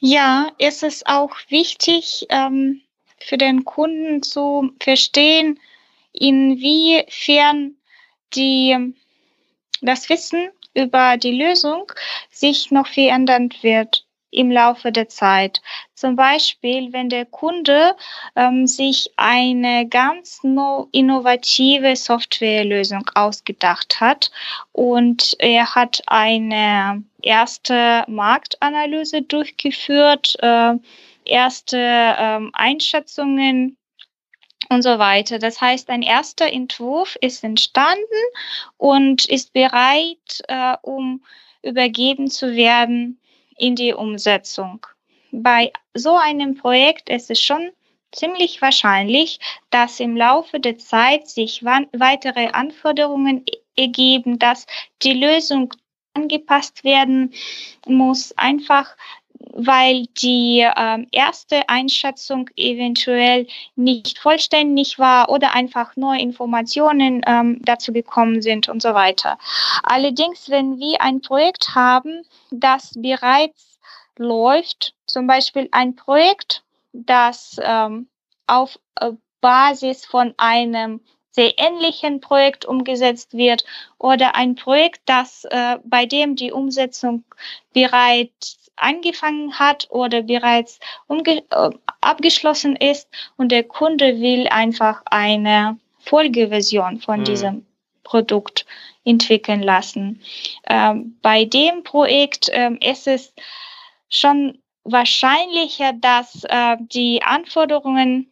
Ja, 0.00 0.48
ist 0.58 0.82
es 0.82 1.04
auch 1.06 1.34
wichtig 1.48 2.26
ähm, 2.28 2.82
für 3.18 3.38
den 3.38 3.64
Kunden 3.64 4.22
zu 4.22 4.70
verstehen, 4.80 5.58
inwiefern 6.12 7.76
die, 8.34 8.94
das 9.80 10.08
Wissen 10.08 10.50
über 10.74 11.16
die 11.16 11.32
Lösung 11.32 11.90
sich 12.30 12.70
noch 12.70 12.86
verändern 12.86 13.50
wird 13.62 14.05
im 14.36 14.50
Laufe 14.50 14.92
der 14.92 15.08
Zeit. 15.08 15.62
Zum 15.94 16.14
Beispiel, 16.14 16.92
wenn 16.92 17.08
der 17.08 17.24
Kunde 17.24 17.96
ähm, 18.36 18.66
sich 18.66 19.10
eine 19.16 19.88
ganz 19.88 20.40
no 20.42 20.88
innovative 20.92 21.96
Softwarelösung 21.96 23.08
ausgedacht 23.14 23.98
hat 24.00 24.30
und 24.72 25.36
er 25.38 25.74
hat 25.74 26.02
eine 26.06 27.02
erste 27.22 28.04
Marktanalyse 28.08 29.22
durchgeführt, 29.22 30.36
äh, 30.40 30.74
erste 31.24 31.78
ähm, 31.78 32.50
Einschätzungen 32.52 33.78
und 34.68 34.82
so 34.82 34.98
weiter. 34.98 35.38
Das 35.38 35.60
heißt, 35.62 35.88
ein 35.88 36.02
erster 36.02 36.52
Entwurf 36.52 37.16
ist 37.22 37.42
entstanden 37.42 38.02
und 38.76 39.26
ist 39.28 39.54
bereit, 39.54 40.42
äh, 40.48 40.76
um 40.82 41.22
übergeben 41.62 42.30
zu 42.30 42.54
werden 42.54 43.18
in 43.56 43.76
die 43.76 43.92
Umsetzung. 43.92 44.86
Bei 45.32 45.72
so 45.94 46.16
einem 46.16 46.56
Projekt 46.56 47.08
ist 47.08 47.30
es 47.30 47.40
schon 47.40 47.70
ziemlich 48.12 48.62
wahrscheinlich, 48.62 49.38
dass 49.70 50.00
im 50.00 50.16
Laufe 50.16 50.60
der 50.60 50.78
Zeit 50.78 51.28
sich 51.28 51.64
weitere 51.64 52.48
Anforderungen 52.48 53.44
e-, 53.46 53.82
ergeben, 53.82 54.38
dass 54.38 54.66
die 55.02 55.12
Lösung 55.12 55.74
angepasst 56.14 56.82
werden 56.84 57.34
muss, 57.86 58.32
einfach 58.38 58.96
weil 59.56 60.06
die 60.18 60.60
äh, 60.60 61.06
erste 61.12 61.68
Einschätzung 61.68 62.50
eventuell 62.56 63.46
nicht 63.74 64.18
vollständig 64.18 64.98
war 64.98 65.30
oder 65.30 65.54
einfach 65.54 65.96
neue 65.96 66.20
Informationen 66.20 67.22
ähm, 67.26 67.60
dazu 67.62 67.92
gekommen 67.92 68.42
sind 68.42 68.68
und 68.68 68.82
so 68.82 68.92
weiter. 68.92 69.38
Allerdings, 69.82 70.50
wenn 70.50 70.78
wir 70.78 71.00
ein 71.00 71.22
Projekt 71.22 71.74
haben, 71.74 72.22
das 72.50 72.92
bereits 72.96 73.78
läuft, 74.18 74.94
zum 75.06 75.26
Beispiel 75.26 75.68
ein 75.72 75.96
Projekt, 75.96 76.62
das 76.92 77.56
ähm, 77.62 78.08
auf 78.46 78.78
äh, 79.00 79.12
Basis 79.40 80.04
von 80.04 80.34
einem 80.36 81.00
sehr 81.36 81.52
ähnlichen 81.58 82.20
Projekt 82.20 82.64
umgesetzt 82.64 83.34
wird 83.34 83.64
oder 83.98 84.34
ein 84.34 84.54
Projekt, 84.54 85.02
das 85.04 85.44
äh, 85.44 85.76
bei 85.84 86.06
dem 86.06 86.34
die 86.34 86.50
Umsetzung 86.50 87.24
bereits 87.74 88.58
angefangen 88.76 89.58
hat 89.58 89.86
oder 89.90 90.22
bereits 90.22 90.80
umge 91.06 91.44
äh, 91.50 91.70
abgeschlossen 92.00 92.74
ist 92.74 93.08
und 93.36 93.52
der 93.52 93.64
Kunde 93.64 94.18
will 94.20 94.48
einfach 94.48 95.02
eine 95.04 95.78
Folgeversion 95.98 97.00
von 97.00 97.20
mhm. 97.20 97.24
diesem 97.24 97.66
Produkt 98.02 98.64
entwickeln 99.04 99.62
lassen. 99.62 100.22
Ähm, 100.66 101.18
bei 101.20 101.44
dem 101.44 101.82
Projekt 101.82 102.48
ähm, 102.50 102.78
ist 102.80 103.06
es 103.06 103.34
schon 104.08 104.58
wahrscheinlicher, 104.84 105.92
dass 105.92 106.44
äh, 106.44 106.76
die 106.80 107.22
Anforderungen 107.22 108.30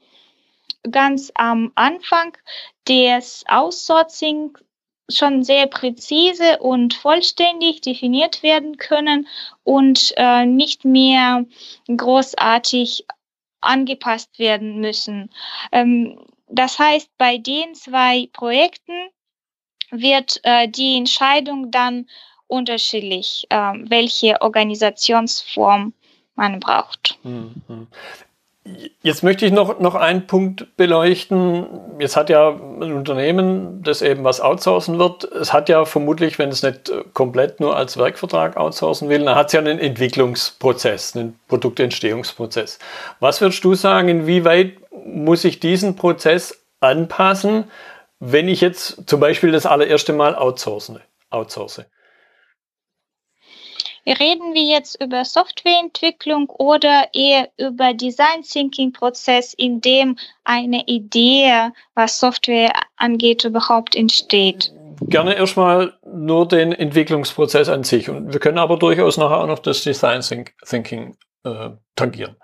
ganz 0.91 1.33
am 1.35 1.73
Anfang 1.75 2.37
des 2.89 3.45
Outsourcing 3.49 4.57
schon 5.11 5.43
sehr 5.43 5.67
präzise 5.67 6.59
und 6.61 6.95
vollständig 6.95 7.83
definiert 7.83 8.43
werden 8.43 8.77
können 8.79 9.29
und 9.63 10.15
äh, 10.17 10.47
nicht 10.47 10.85
mehr 10.85 11.45
großartig 11.95 13.07
angepasst 13.61 14.39
werden 14.39 14.81
müssen. 14.81 15.31
Ähm, 15.73 16.19
das 16.49 16.79
heißt, 16.79 17.11
bei 17.19 17.39
den 17.39 17.75
zwei 17.75 18.29
Projekten 18.33 19.09
wird 19.91 20.41
äh, 20.43 20.69
die 20.69 20.97
Entscheidung 20.97 21.71
dann 21.71 22.07
unterschiedlich, 22.47 23.47
äh, 23.51 23.57
welche 23.57 24.41
Organisationsform 24.41 25.93
man 26.35 26.61
braucht. 26.61 27.19
Jetzt 29.03 29.23
möchte 29.23 29.45
ich 29.45 29.53
noch, 29.53 29.79
noch 29.79 29.95
einen 29.95 30.27
Punkt 30.27 30.75
beleuchten. 30.79 31.67
Jetzt 31.99 32.17
hat 32.17 32.31
ja 32.31 32.49
ein 32.49 32.95
Unternehmen, 32.95 33.83
das 33.83 34.01
eben 34.01 34.25
was 34.25 34.41
outsourcen 34.41 34.99
wird, 34.99 35.25
es 35.25 35.53
hat 35.53 35.69
ja 35.69 35.85
vermutlich, 35.85 36.39
wenn 36.39 36.49
es 36.49 36.63
nicht 36.63 36.91
komplett 37.13 37.61
nur 37.61 37.77
als 37.77 37.99
Werkvertrag 37.99 38.57
outsourcen 38.57 39.11
will, 39.11 39.23
dann 39.23 39.35
hat 39.35 39.49
es 39.49 39.53
ja 39.53 39.61
einen 39.61 39.79
Entwicklungsprozess, 39.79 41.15
einen 41.15 41.39
Produktentstehungsprozess. 41.49 42.79
Was 43.21 43.43
würdest 43.43 43.63
du 43.65 43.75
sagen, 43.75 44.09
inwieweit 44.09 44.73
muss 45.05 45.45
ich 45.45 45.61
diesen 45.61 45.95
Prozess 45.95 46.65
anpassen, 46.81 47.65
wenn 48.19 48.49
ich 48.49 48.63
jetzt 48.63 49.03
zum 49.07 49.21
Beispiel 49.21 49.53
das 49.53 49.67
allererste 49.67 50.15
Mal 50.15 50.35
outsource? 50.35 50.93
outsource? 51.29 51.85
Reden 54.07 54.53
wir 54.53 54.63
jetzt 54.63 55.01
über 55.03 55.25
Softwareentwicklung 55.25 56.51
oder 56.51 57.09
eher 57.15 57.49
über 57.57 57.95
Design 57.95 58.43
Thinking 58.43 58.93
Prozess, 58.93 59.55
in 59.55 59.81
dem 59.81 60.19
eine 60.45 60.85
Idee, 60.87 61.71
was 61.95 62.21
Software 62.21 62.73
angeht, 62.97 63.45
überhaupt 63.45 63.97
entsteht? 63.97 64.73
Gerne 65.01 65.35
erstmal 65.35 65.95
nur 66.05 66.47
den 66.47 66.73
Entwicklungsprozess 66.73 67.69
an 67.69 67.83
sich. 67.83 68.11
Und 68.11 68.33
wir 68.33 68.41
können 68.41 68.59
aber 68.59 68.79
durchaus 68.79 69.17
nachher 69.17 69.41
auch 69.41 69.47
noch 69.47 69.59
das 69.59 69.83
Design 69.83 70.21
Thinking 70.21 71.17
äh, 71.45 71.71
tangieren. 71.97 72.37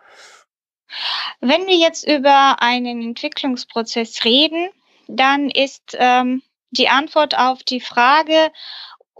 Wenn 1.40 1.66
wir 1.66 1.76
jetzt 1.76 2.08
über 2.08 2.60
einen 2.60 3.02
Entwicklungsprozess 3.02 4.24
reden, 4.24 4.70
dann 5.08 5.50
ist 5.50 5.96
ähm, 5.98 6.42
die 6.70 6.88
Antwort 6.88 7.36
auf 7.36 7.62
die 7.62 7.80
Frage, 7.80 8.50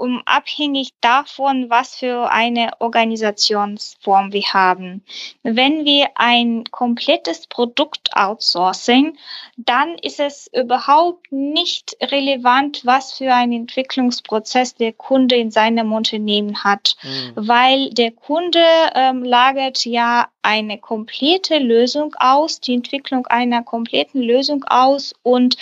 um 0.01 0.23
abhängig 0.25 0.95
davon, 1.03 1.69
was 1.69 1.97
für 1.97 2.31
eine 2.31 2.71
Organisationsform 2.79 4.33
wir 4.33 4.55
haben. 4.55 5.05
Wenn 5.43 5.85
wir 5.85 6.09
ein 6.15 6.65
komplettes 6.71 7.47
Produkt 7.47 8.09
outsourcing, 8.17 9.19
dann 9.59 9.97
ist 9.99 10.19
es 10.19 10.51
überhaupt 10.55 11.31
nicht 11.31 11.99
relevant, 12.01 12.81
was 12.87 13.13
für 13.13 13.35
einen 13.35 13.53
Entwicklungsprozess 13.53 14.75
der 14.75 14.95
Kunde 14.95 15.37
in 15.37 15.51
seinem 15.51 15.93
Unternehmen 15.93 16.65
hat, 16.65 16.97
mhm. 17.03 17.33
weil 17.35 17.91
der 17.91 18.13
Kunde 18.13 18.65
ähm, 18.95 19.23
lagert 19.23 19.85
ja 19.85 20.29
eine 20.41 20.79
komplette 20.79 21.59
Lösung 21.59 22.15
aus, 22.19 22.61
die 22.61 22.73
Entwicklung 22.73 23.27
einer 23.27 23.63
kompletten 23.63 24.23
Lösung 24.23 24.65
aus 24.65 25.15
und 25.23 25.59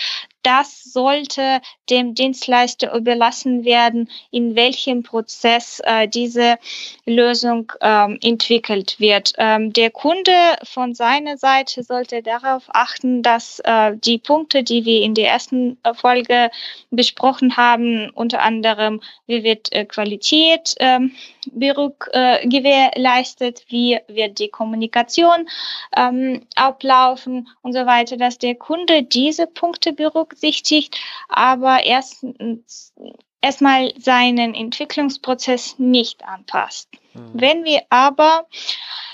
das 0.49 0.83
sollte 0.83 1.61
dem 1.91 2.15
Dienstleister 2.15 2.95
überlassen 2.95 3.67
werden, 3.67 4.09
in 4.31 4.57
welchem 4.57 5.03
Prozess 5.03 5.83
äh, 5.85 6.09
diese 6.09 6.57
Lösung 7.05 7.71
ähm, 7.83 8.19
entwickelt 8.23 8.99
wird. 8.99 9.35
Ähm, 9.37 9.75
der 9.75 9.91
Kunde 9.91 10.33
von 10.63 10.95
seiner 10.95 11.37
Seite 11.37 11.83
sollte 11.83 12.23
darauf 12.23 12.65
achten, 12.69 13.23
dass 13.23 13.61
äh, 13.65 13.93
die 13.95 14.17
Punkte, 14.17 14.63
die 14.63 14.87
wir 14.87 15.03
in 15.03 15.15
der 15.15 15.29
ersten 15.29 15.77
Folge 15.95 16.51
besprochen 16.91 17.59
haben, 17.59 18.09
unter 18.15 18.41
anderem, 18.41 19.03
wie 19.27 19.43
wird 19.43 19.71
äh, 19.73 19.85
Qualität 19.85 20.77
ähm, 20.79 21.13
äh, 21.61 22.49
gewährleistet, 22.49 23.65
wie 23.69 23.99
wird 24.09 24.39
die 24.39 24.49
Kommunikation 24.49 25.47
ähm, 25.95 26.47
ablaufen 26.55 27.49
und 27.61 27.75
so 27.75 27.85
weiter, 27.85 28.17
dass 28.17 28.39
der 28.39 28.55
Kunde 28.55 29.03
diese 29.03 29.47
Punkte 29.47 29.93
berücksichtigt 29.93 30.38
berücksichtigt, 30.39 30.99
aber 31.29 31.85
erstens 31.85 32.93
erstmal 33.41 33.93
seinen 33.99 34.55
Entwicklungsprozess 34.55 35.79
nicht 35.79 36.25
anpasst. 36.25 36.89
Mhm. 37.15 37.31
Wenn 37.35 37.65
wir 37.65 37.83
aber 37.91 38.47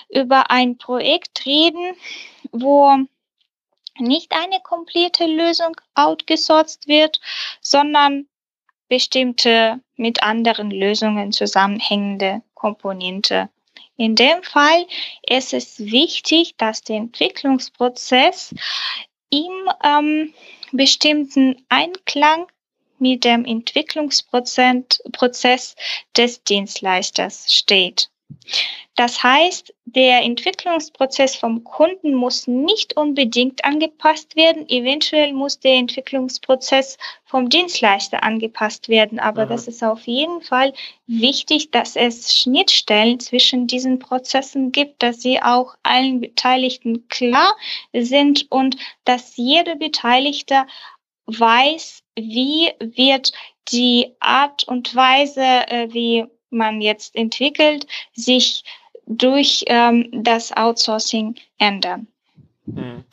über 0.08 0.50
ein 0.50 0.78
Projekt 0.78 1.44
reden, 1.46 1.94
wo 2.52 2.96
nicht 3.98 4.32
eine 4.32 4.60
komplette 4.60 5.26
Lösung 5.26 5.76
outgesourced 5.94 6.88
wird, 6.88 7.20
sondern 7.60 8.26
bestimmte 8.88 9.80
mit 9.96 10.22
anderen 10.22 10.70
Lösungen 10.70 11.32
zusammenhängende 11.32 12.42
Komponente. 12.54 13.48
In 13.96 14.16
dem 14.16 14.42
Fall 14.42 14.86
ist 15.22 15.54
es 15.54 15.78
wichtig, 15.78 16.56
dass 16.56 16.82
der 16.82 16.96
Entwicklungsprozess 16.96 18.54
im 19.30 19.70
ähm, 19.82 20.34
bestimmten 20.76 21.64
Einklang 21.68 22.46
mit 22.98 23.24
dem 23.24 23.44
Entwicklungsprozess 23.44 25.76
des 26.16 26.42
Dienstleisters 26.44 27.54
steht. 27.54 28.08
Das 28.96 29.24
heißt, 29.24 29.74
der 29.86 30.22
Entwicklungsprozess 30.22 31.34
vom 31.34 31.64
Kunden 31.64 32.14
muss 32.14 32.46
nicht 32.46 32.96
unbedingt 32.96 33.64
angepasst 33.64 34.36
werden. 34.36 34.68
Eventuell 34.68 35.32
muss 35.32 35.58
der 35.58 35.74
Entwicklungsprozess 35.74 36.96
vom 37.24 37.48
Dienstleister 37.48 38.22
angepasst 38.22 38.88
werden. 38.88 39.18
Aber 39.18 39.46
mhm. 39.46 39.48
das 39.48 39.66
ist 39.66 39.82
auf 39.82 40.06
jeden 40.06 40.42
Fall 40.42 40.72
wichtig, 41.08 41.72
dass 41.72 41.96
es 41.96 42.36
Schnittstellen 42.36 43.18
zwischen 43.18 43.66
diesen 43.66 43.98
Prozessen 43.98 44.70
gibt, 44.70 45.02
dass 45.02 45.20
sie 45.20 45.42
auch 45.42 45.74
allen 45.82 46.20
Beteiligten 46.20 47.08
klar 47.08 47.56
sind 47.92 48.46
und 48.50 48.76
dass 49.04 49.36
jeder 49.36 49.74
Beteiligte 49.74 50.66
weiß, 51.26 52.00
wie 52.16 52.70
wird 52.78 53.32
die 53.72 54.14
Art 54.20 54.68
und 54.68 54.94
Weise, 54.94 55.40
äh, 55.42 55.88
wie 55.92 56.26
man 56.54 56.80
jetzt 56.80 57.14
entwickelt, 57.14 57.86
sich 58.14 58.64
durch 59.06 59.64
ähm, 59.66 60.08
das 60.12 60.56
Outsourcing 60.56 61.34
ändern. 61.58 62.06
Hm. 62.66 63.04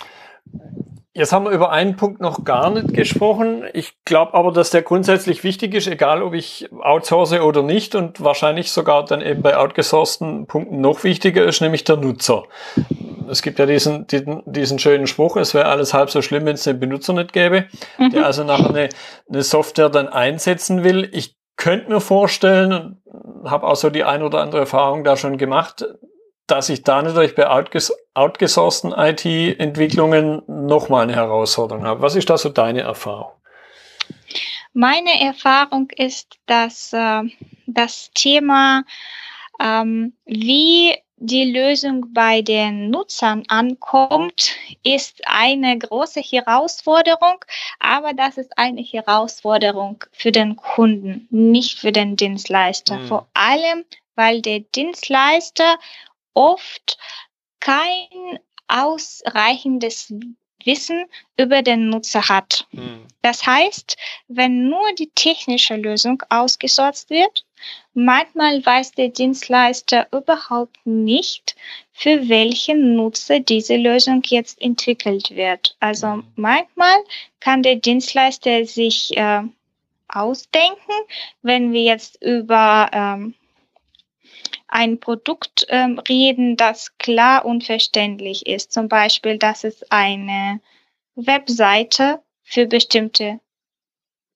Jetzt 1.14 1.34
haben 1.34 1.44
wir 1.44 1.52
über 1.52 1.72
einen 1.72 1.98
Punkt 1.98 2.22
noch 2.22 2.46
gar 2.46 2.70
nicht 2.70 2.94
gesprochen. 2.94 3.66
Ich 3.74 3.94
glaube 4.06 4.34
aber, 4.34 4.54
dass 4.54 4.70
der 4.70 4.82
grundsätzlich 4.82 5.44
wichtig 5.44 5.74
ist, 5.74 5.88
egal 5.88 6.24
ob 6.24 6.34
ich 6.34 6.70
outsource 6.80 7.34
oder 7.34 7.64
nicht 7.64 7.96
und 7.96 8.24
wahrscheinlich 8.24 8.72
sogar 8.72 9.04
dann 9.04 9.22
eben 9.22 9.42
bei 9.42 9.58
outgesourcten 9.58 10.48
Punkten 10.48 10.80
noch 10.80 11.04
wichtiger 11.04 11.44
ist, 11.44 11.60
nämlich 11.60 11.84
der 11.84 11.98
Nutzer. 11.98 12.44
Es 13.30 13.42
gibt 13.42 13.60
ja 13.60 13.66
diesen, 13.66 14.08
diesen, 14.08 14.42
diesen 14.46 14.80
schönen 14.80 15.06
Spruch, 15.06 15.36
es 15.36 15.54
wäre 15.54 15.66
alles 15.66 15.94
halb 15.94 16.10
so 16.10 16.22
schlimm, 16.22 16.46
wenn 16.46 16.56
es 16.56 16.64
den 16.64 16.80
Benutzer 16.80 17.12
nicht 17.12 17.34
gäbe, 17.34 17.66
mhm. 17.98 18.12
der 18.12 18.26
also 18.26 18.46
nachher 18.46 18.70
eine, 18.70 18.90
eine 19.30 19.44
Software 19.44 19.90
dann 19.90 20.08
einsetzen 20.08 20.86
will. 20.86 21.10
Ich 21.12 21.36
könnte 21.58 21.90
mir 21.90 22.02
vorstellen, 22.02 23.02
habe 23.46 23.68
auch 23.68 23.76
so 23.76 23.90
die 23.90 24.04
ein 24.04 24.24
oder 24.24 24.42
andere 24.42 24.62
Erfahrung 24.62 25.04
da 25.04 25.16
schon 25.16 25.38
gemacht, 25.38 25.86
dass 26.48 26.70
ich 26.70 26.84
da 26.84 27.02
natürlich 27.02 27.36
bei 27.36 27.48
outges 27.50 27.94
outgesourcten 28.14 28.92
IT-Entwicklungen 28.92 30.42
nochmal 30.48 31.04
eine 31.04 31.16
Herausforderung 31.16 31.86
habe. 31.86 32.02
Was 32.02 32.16
ist 32.16 32.30
da 32.30 32.38
so 32.38 32.50
deine 32.50 32.82
Erfahrung? 32.82 33.32
Meine 34.74 35.22
Erfahrung 35.22 35.90
ist, 35.96 36.38
dass 36.46 36.92
äh, 36.94 37.22
das 37.68 38.12
Thema, 38.14 38.84
ähm, 39.62 40.14
wie 40.26 40.96
die 41.24 41.52
Lösung 41.52 42.14
bei 42.14 42.42
den 42.42 42.90
Nutzern 42.90 43.44
ankommt, 43.48 44.56
ist 44.84 45.22
eine 45.26 45.78
große 45.78 46.20
Herausforderung, 46.20 47.46
aber 47.80 48.14
das 48.14 48.38
ist 48.38 48.58
eine 48.58 48.82
Herausforderung 48.82 50.04
für 50.12 50.32
den 50.32 50.56
Kunden, 50.56 51.28
nicht 51.30 51.78
für 51.78 51.92
den 51.92 52.16
Dienstleister. 52.16 52.98
Mhm. 52.98 53.08
Vor 53.08 53.28
allem, 53.36 53.86
weil 54.16 54.42
der 54.42 54.62
Dienstleister 54.62 55.78
oft 56.34 56.98
kein 57.60 58.40
ausreichendes 58.68 60.12
Wissen 60.66 61.06
über 61.38 61.62
den 61.62 61.90
Nutzer 61.90 62.28
hat. 62.30 62.68
Mhm. 62.72 63.06
Das 63.22 63.46
heißt, 63.46 63.98
wenn 64.28 64.70
nur 64.70 64.94
die 64.98 65.12
technische 65.14 65.76
Lösung 65.76 66.22
ausgesorgt 66.30 67.10
wird, 67.10 67.46
manchmal 67.94 68.66
weiß 68.66 68.94
der 68.94 69.10
Dienstleister 69.10 70.08
überhaupt 70.12 70.78
nicht, 70.86 71.56
für 71.92 72.30
welchen 72.30 72.96
Nutzer 72.96 73.40
diese 73.40 73.76
Lösung 73.76 74.24
jetzt 74.26 74.62
entwickelt 74.62 75.32
wird. 75.32 75.76
Also 75.80 76.08
mhm. 76.08 76.24
manchmal 76.36 76.98
kann 77.40 77.64
der 77.64 77.76
Dienstleister 77.76 78.66
sich 78.66 79.16
äh, 79.18 79.42
ausdenken, 80.08 80.94
wenn 81.42 81.74
wir 81.74 81.84
jetzt 81.84 82.22
über 82.22 82.90
ähm, 82.92 83.36
ein 84.72 85.00
Produkt 85.00 85.68
ähm, 85.70 86.00
reden, 86.00 86.58
das 86.58 86.98
klar 86.98 87.46
und 87.46 87.64
verständlich 87.64 88.48
ist. 88.48 88.72
Zum 88.72 88.88
Beispiel, 88.88 89.38
dass 89.38 89.64
es 89.64 89.84
eine 89.92 90.62
Webseite 91.16 92.22
für 92.42 92.66
bestimmte 92.66 93.40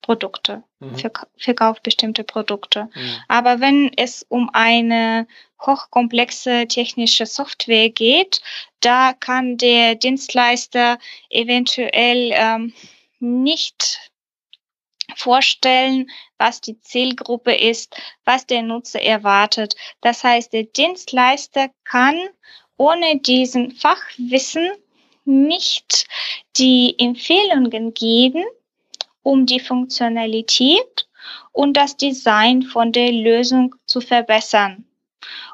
Produkte, 0.02 0.64
mhm. 0.80 0.98
Verk 0.98 1.28
verkauft 1.38 1.82
bestimmte 1.82 2.24
Produkte. 2.24 2.90
Mhm. 2.94 3.16
Aber 3.28 3.60
wenn 3.60 3.92
es 3.98 4.24
um 4.30 4.50
eine 4.54 5.26
hochkomplexe 5.60 6.68
technische 6.68 7.26
Software 7.26 7.90
geht, 7.90 8.42
da 8.82 9.14
kann 9.14 9.58
der 9.58 9.96
Dienstleister 9.96 11.00
eventuell 11.30 12.32
ähm, 12.34 12.74
nicht 13.20 14.12
vorstellen, 15.16 16.10
was 16.38 16.62
die 16.62 16.80
Zielgruppe 16.82 17.54
ist, 17.54 17.96
was 18.24 18.46
der 18.46 18.62
Nutzer 18.62 19.02
erwartet. 19.02 19.76
Das 20.02 20.24
heißt, 20.24 20.54
der 20.54 20.64
Dienstleister 20.64 21.70
kann 21.84 22.20
ohne 22.78 23.20
diesen 23.20 23.72
Fachwissen 23.72 24.70
nicht 25.26 26.08
die 26.58 26.96
Empfehlungen 27.00 27.94
geben, 27.94 28.44
um 29.24 29.46
die 29.46 29.60
Funktionalität 29.60 31.08
und 31.52 31.76
das 31.76 31.98
Design 31.98 32.64
von 32.64 32.92
der 32.92 33.12
Lösung 33.12 33.76
zu 33.86 34.02
verbessern. 34.02 34.86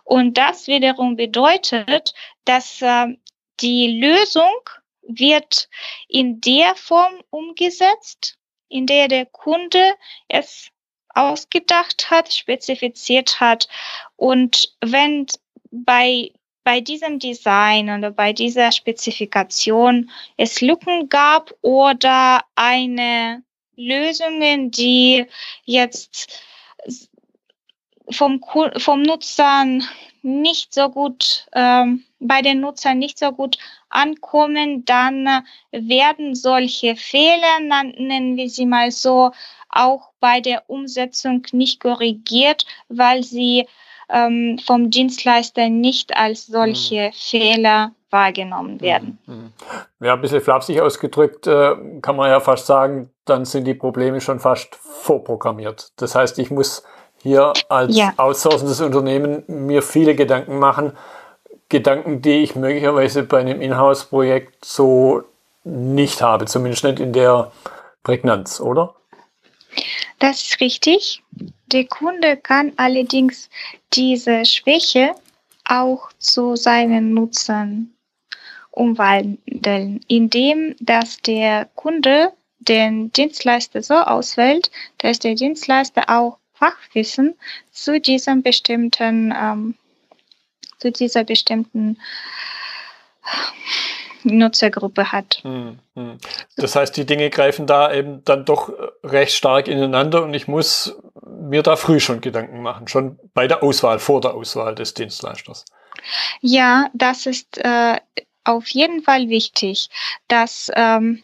Und 0.04 0.38
das 0.38 0.68
wiederum 0.68 1.16
bedeutet, 1.16 2.14
dass 2.44 2.82
äh, 2.82 3.08
die 3.62 4.00
Lösung 4.02 4.52
wird 5.04 5.70
in 6.08 6.42
der 6.42 6.76
Form 6.76 7.14
umgesetzt, 7.30 8.38
in 8.72 8.88
der 8.88 9.08
der 9.08 9.26
Kunde 9.26 9.94
es 10.28 10.70
ausgedacht 11.10 12.10
hat, 12.10 12.34
spezifiziert 12.34 13.40
hat. 13.40 13.68
Und 14.16 14.76
wenn 14.82 15.28
bei 15.72 16.32
bei 16.64 16.80
diesem 16.80 17.20
Design 17.20 17.90
oder 17.90 18.12
bei 18.12 18.34
dieser 18.34 18.72
Spezifikation 18.72 20.12
es 20.38 20.62
Lücken 20.62 21.10
gab 21.10 21.54
oder 21.62 22.44
eine 22.56 23.44
Lösungen, 23.76 24.70
die 24.70 25.26
jetzt 25.66 26.40
vom, 28.12 28.42
vom 28.78 29.02
Nutzern 29.02 29.84
nicht 30.24 30.74
so 30.74 30.90
gut, 30.90 31.48
ähm, 31.54 32.04
bei 32.20 32.42
den 32.42 32.60
Nutzern 32.60 33.00
nicht 33.00 33.18
so 33.18 33.32
gut 33.32 33.58
ankommen, 33.90 34.86
dann 34.86 35.28
werden 35.72 36.36
solche 36.36 36.96
Fehler, 36.96 37.60
nennen 37.60 38.38
wir 38.38 38.50
sie 38.50 38.66
mal 38.66 38.92
so, 38.92 39.32
auch 39.70 40.10
bei 40.20 40.42
der 40.42 40.70
Umsetzung 40.70 41.44
nicht 41.52 41.80
korrigiert, 41.80 42.66
weil 42.90 43.24
sie 43.24 43.68
ähm, 44.10 44.60
vom 44.64 44.92
Dienstleister 44.92 45.70
nicht 45.70 46.16
als 46.16 46.48
solche 46.48 47.08
mhm. 47.08 47.14
Fehler 47.14 47.92
wahrgenommen 48.10 48.76
mhm. 48.76 48.82
werden. 48.82 49.18
Mhm. 49.26 49.54
Ja, 50.02 50.14
ein 50.14 50.22
bisschen 50.22 50.42
flapsig 50.42 50.82
ausgedrückt 50.82 51.48
äh, 51.48 51.76
kann 52.02 52.16
man 52.16 52.30
ja 52.30 52.40
fast 52.40 52.68
sagen, 52.68 53.10
dann 53.26 53.46
sind 53.46 53.66
die 53.66 53.74
Probleme 53.74 54.20
schon 54.22 54.40
fast 54.40 54.76
vorprogrammiert. 54.76 55.94
Das 55.96 56.16
heißt, 56.16 56.38
ich 56.40 56.52
muss 56.52 56.84
hier 57.22 57.54
als 57.70 57.96
ja. 57.96 58.14
outsourcendes 58.18 58.82
Unternehmen 58.82 59.44
mir 59.48 59.82
viele 59.82 60.16
Gedanken 60.16 60.60
machen, 60.60 60.94
Gedanken, 61.70 62.22
die 62.22 62.44
ich 62.44 62.56
möglicherweise 62.56 63.24
bei 63.24 63.40
einem 63.40 63.62
Inhouse-Projekt 63.62 64.66
so 64.66 65.24
nicht 65.64 66.22
habe, 66.22 66.46
zumindest 66.46 66.84
nicht 66.84 67.00
in 67.00 67.14
der 67.14 67.52
Prägnanz, 68.04 68.60
oder? 68.60 68.96
Das 70.20 70.42
ist 70.42 70.60
richtig. 70.60 71.24
Der 71.68 71.86
Kunde 71.86 72.36
kann 72.38 72.74
allerdings 72.76 73.50
diese 73.94 74.46
Schwäche 74.46 75.16
auch 75.66 76.10
zu 76.20 76.56
seinen 76.56 77.14
Nutzern 77.14 77.94
umwandeln, 78.72 80.02
indem 80.08 80.76
dass 80.80 81.18
der 81.22 81.70
Kunde 81.76 82.34
den 82.60 83.12
Dienstleister 83.14 83.82
so 83.82 83.96
auswählt, 83.96 84.70
dass 85.00 85.20
der 85.20 85.36
Dienstleister 85.36 86.04
auch 86.08 86.38
Fachwissen 86.62 87.36
zu 87.72 88.00
diesem 88.00 88.44
bestimmten 88.44 89.34
ähm, 89.36 89.76
zu 90.78 90.92
dieser 90.92 91.24
bestimmten 91.24 91.98
Nutzergruppe 94.24 95.12
hat. 95.12 95.40
Hm, 95.44 95.80
hm. 95.96 96.18
Das 96.58 96.76
heißt, 96.76 96.96
die 96.96 97.06
Dinge 97.06 97.30
greifen 97.30 97.66
da 97.66 97.92
eben 97.92 98.24
dann 98.26 98.46
doch 98.46 98.72
recht 99.04 99.34
stark 99.34 99.68
ineinander 99.68 100.24
und 100.24 100.34
ich 100.34 100.48
muss 100.48 100.96
mir 101.26 101.64
da 101.64 101.76
früh 101.76 102.00
schon 102.00 102.22
Gedanken 102.22 102.62
machen, 102.62 102.88
schon 102.88 103.20
bei 103.34 103.48
der 103.48 103.64
Auswahl, 103.64 104.00
vor 104.00 104.22
der 104.22 104.36
Auswahl 104.36 104.76
des 104.76 104.94
Dienstleisters. 104.94 105.66
Ja, 106.42 106.90
das 106.94 107.26
ist 107.26 107.58
äh, 107.58 107.98
auf 108.44 108.68
jeden 108.70 109.02
Fall 109.02 109.30
wichtig, 109.30 109.90
dass 110.28 110.72
ähm, 110.76 111.24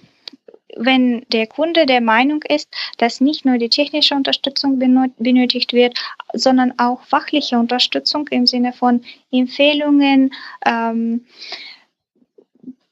wenn 0.79 1.25
der 1.31 1.47
Kunde 1.47 1.85
der 1.85 2.01
Meinung 2.01 2.41
ist, 2.43 2.69
dass 2.97 3.21
nicht 3.21 3.45
nur 3.45 3.57
die 3.57 3.69
technische 3.69 4.15
Unterstützung 4.15 4.79
benötigt 4.79 5.73
wird, 5.73 5.97
sondern 6.33 6.73
auch 6.77 7.01
fachliche 7.03 7.57
Unterstützung 7.57 8.27
im 8.29 8.47
Sinne 8.47 8.73
von 8.73 9.01
Empfehlungen, 9.31 10.33
ähm, 10.65 11.25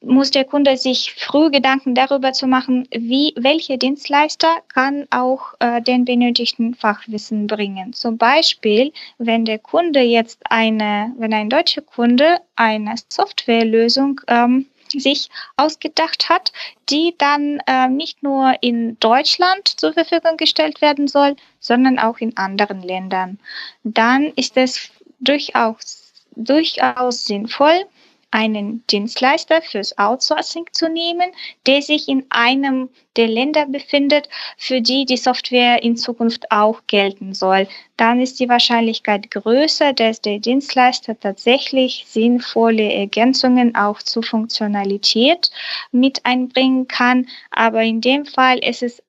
muss 0.06 0.32
der 0.32 0.46
Kunde 0.46 0.78
sich 0.78 1.14
früh 1.14 1.50
Gedanken 1.50 1.96
darüber 1.96 2.32
zu 2.32 2.48
machen, 2.48 2.88
wie 2.92 3.34
welche 3.36 3.78
Dienstleister 3.78 4.58
kann 4.74 5.08
auch 5.10 5.56
äh, 5.60 5.82
den 5.82 6.06
benötigten 6.06 6.76
Fachwissen 6.76 7.48
bringen. 7.48 7.94
Zum 7.94 8.18
Beispiel, 8.18 8.94
wenn 9.18 9.46
der 9.46 9.60
Kunde 9.60 10.02
jetzt 10.02 10.40
eine, 10.50 11.14
wenn 11.18 11.34
ein 11.34 11.50
deutscher 11.50 11.82
Kunde 11.82 12.38
eine 12.56 12.96
Softwarelösung 13.10 14.22
ähm, 14.28 14.68
sich 15.00 15.30
ausgedacht 15.58 16.30
hat, 16.30 16.52
die 16.90 17.16
dann 17.18 17.60
äh, 17.68 17.88
nicht 17.88 18.24
nur 18.24 18.54
in 18.62 19.00
Deutschland 19.00 19.68
zur 19.68 19.94
Verfügung 19.94 20.38
gestellt 20.38 20.82
werden 20.82 21.08
soll, 21.08 21.36
sondern 21.60 22.00
auch 22.00 22.18
in 22.20 22.38
anderen 22.38 22.82
Ländern. 22.82 23.40
Dann 23.84 24.32
ist 24.36 24.58
es 24.58 24.90
durchaus, 25.20 26.14
durchaus 26.36 27.26
sinnvoll, 27.26 27.86
einen 28.32 28.86
Dienstleister 28.88 29.62
fürs 29.62 29.98
Outsourcing 29.98 30.66
zu 30.72 30.90
nehmen, 30.90 31.32
der 31.68 31.82
sich 31.82 32.10
in 32.10 32.26
einem 32.30 32.90
der 33.16 33.28
Länder 33.28 33.66
befindet, 33.66 34.28
für 34.58 34.82
die 34.82 35.06
die 35.06 35.18
Software 35.18 35.84
in 35.84 35.96
Zukunft 35.96 36.52
auch 36.52 36.82
gelten 36.88 37.34
soll. 37.34 37.68
Dann 37.98 38.20
ist 38.20 38.40
die 38.40 38.50
Wahrscheinlichkeit 38.50 39.32
größer, 39.32 39.94
dass 39.94 40.22
der 40.22 40.40
Dienstleister 40.40 41.18
tatsächlich 41.18 42.06
sinnvolle 42.08 42.92
Ergänzungen 42.92 43.76
auch 43.76 44.02
zur 44.02 44.24
Funktionalität 44.24 45.50
mit 45.92 46.26
einbringen 46.26 46.88
kann. 46.88 47.28
Aber 47.52 47.84
in 47.84 48.02
dem 48.02 48.26
Fall 48.26 48.60
ist 48.60 48.84
es 48.84 49.02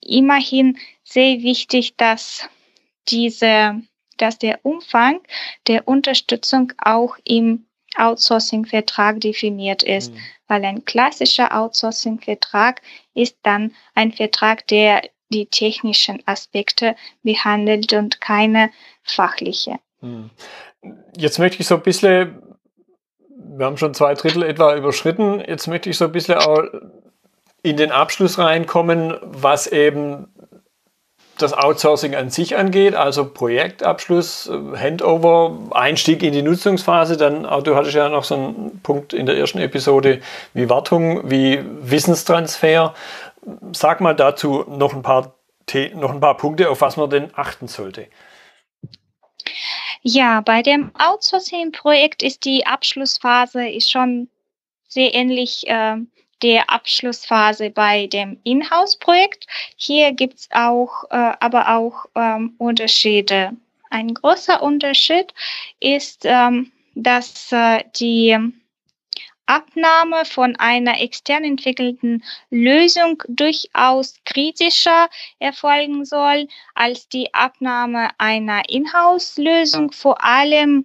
immerhin 0.00 0.78
sehr 1.04 1.42
wichtig, 1.42 1.96
dass 1.96 2.48
diese 3.08 3.82
dass 4.18 4.36
der 4.36 4.58
Umfang 4.64 5.20
der 5.68 5.86
Unterstützung 5.86 6.72
auch 6.82 7.16
im 7.24 7.67
Outsourcing-Vertrag 7.96 9.20
definiert 9.20 9.82
ist, 9.82 10.12
mhm. 10.12 10.18
weil 10.46 10.64
ein 10.64 10.84
klassischer 10.84 11.56
Outsourcing-Vertrag 11.56 12.82
ist 13.14 13.36
dann 13.42 13.74
ein 13.94 14.12
Vertrag, 14.12 14.66
der 14.66 15.02
die 15.30 15.46
technischen 15.46 16.22
Aspekte 16.26 16.96
behandelt 17.22 17.92
und 17.92 18.20
keine 18.20 18.70
fachliche. 19.02 19.78
Mhm. 20.00 20.30
Jetzt 21.16 21.38
möchte 21.38 21.60
ich 21.60 21.66
so 21.66 21.74
ein 21.74 21.82
bisschen, 21.82 22.42
wir 23.28 23.66
haben 23.66 23.76
schon 23.76 23.94
zwei 23.94 24.14
Drittel 24.14 24.42
etwa 24.42 24.74
überschritten, 24.76 25.40
jetzt 25.40 25.66
möchte 25.66 25.90
ich 25.90 25.98
so 25.98 26.06
ein 26.06 26.12
bisschen 26.12 26.38
auch 26.38 26.62
in 27.62 27.76
den 27.76 27.90
Abschluss 27.90 28.38
reinkommen, 28.38 29.16
was 29.22 29.66
eben 29.66 30.28
das 31.38 31.52
Outsourcing 31.52 32.14
an 32.14 32.30
sich 32.30 32.56
angeht, 32.56 32.94
also 32.94 33.28
Projektabschluss, 33.28 34.50
Handover, 34.76 35.56
Einstieg 35.70 36.22
in 36.22 36.32
die 36.32 36.42
Nutzungsphase, 36.42 37.16
dann, 37.16 37.42
du 37.42 37.76
hattest 37.76 37.94
ja 37.94 38.08
noch 38.08 38.24
so 38.24 38.34
einen 38.34 38.80
Punkt 38.82 39.12
in 39.12 39.26
der 39.26 39.36
ersten 39.36 39.58
Episode 39.58 40.20
wie 40.54 40.68
Wartung, 40.68 41.30
wie 41.30 41.60
Wissenstransfer. 41.80 42.94
Sag 43.72 44.00
mal 44.00 44.14
dazu 44.14 44.64
noch 44.68 44.94
ein 44.94 45.02
paar, 45.02 45.34
noch 45.94 46.12
ein 46.12 46.20
paar 46.20 46.36
Punkte, 46.36 46.70
auf 46.70 46.80
was 46.80 46.96
man 46.96 47.10
denn 47.10 47.30
achten 47.34 47.68
sollte. 47.68 48.06
Ja, 50.02 50.40
bei 50.40 50.62
dem 50.62 50.90
Outsourcing-Projekt 50.98 52.22
ist 52.22 52.44
die 52.44 52.66
Abschlussphase 52.66 53.68
ist 53.68 53.90
schon 53.90 54.28
sehr 54.88 55.14
ähnlich 55.14 55.66
äh, 55.66 55.96
der 56.42 56.70
Abschlussphase 56.70 57.70
bei 57.70 58.06
dem 58.06 58.38
Inhouse-Projekt. 58.44 59.46
Hier 59.76 60.12
gibt 60.12 60.34
es 60.34 60.48
auch, 60.52 61.04
äh, 61.10 61.32
aber 61.40 61.76
auch 61.76 62.06
ähm, 62.14 62.54
Unterschiede. 62.58 63.52
Ein 63.90 64.14
großer 64.14 64.62
Unterschied 64.62 65.32
ist, 65.80 66.22
ähm, 66.24 66.72
dass 66.94 67.52
äh, 67.52 67.84
die 67.98 68.36
Abnahme 69.48 70.26
von 70.26 70.56
einer 70.56 71.00
extern 71.00 71.42
entwickelten 71.42 72.22
Lösung 72.50 73.22
durchaus 73.28 74.16
kritischer 74.26 75.08
erfolgen 75.38 76.04
soll 76.04 76.48
als 76.74 77.08
die 77.08 77.32
Abnahme 77.32 78.10
einer 78.18 78.68
Inhouse-Lösung, 78.68 79.92
vor 79.92 80.22
allem 80.22 80.84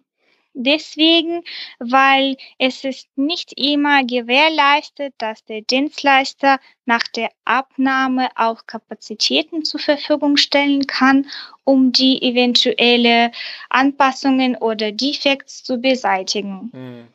deswegen, 0.54 1.44
weil 1.80 2.38
es 2.58 2.84
ist 2.84 3.08
nicht 3.18 3.54
immer 3.58 4.04
gewährleistet, 4.04 5.14
dass 5.18 5.44
der 5.46 5.62
Dienstleister 5.62 6.60
nach 6.86 7.04
der 7.04 7.30
Abnahme 7.46 8.30
auch 8.36 8.66
Kapazitäten 8.66 9.66
zur 9.66 9.80
Verfügung 9.80 10.38
stellen 10.38 10.88
kann, 10.88 11.28
um 11.64 11.92
die 11.92 12.22
eventuelle 12.22 13.32
Anpassungen 13.70 14.56
oder 14.56 14.92
Defekts 14.92 15.64
zu 15.64 15.78
beseitigen. 15.78 16.70
Mhm. 16.74 17.08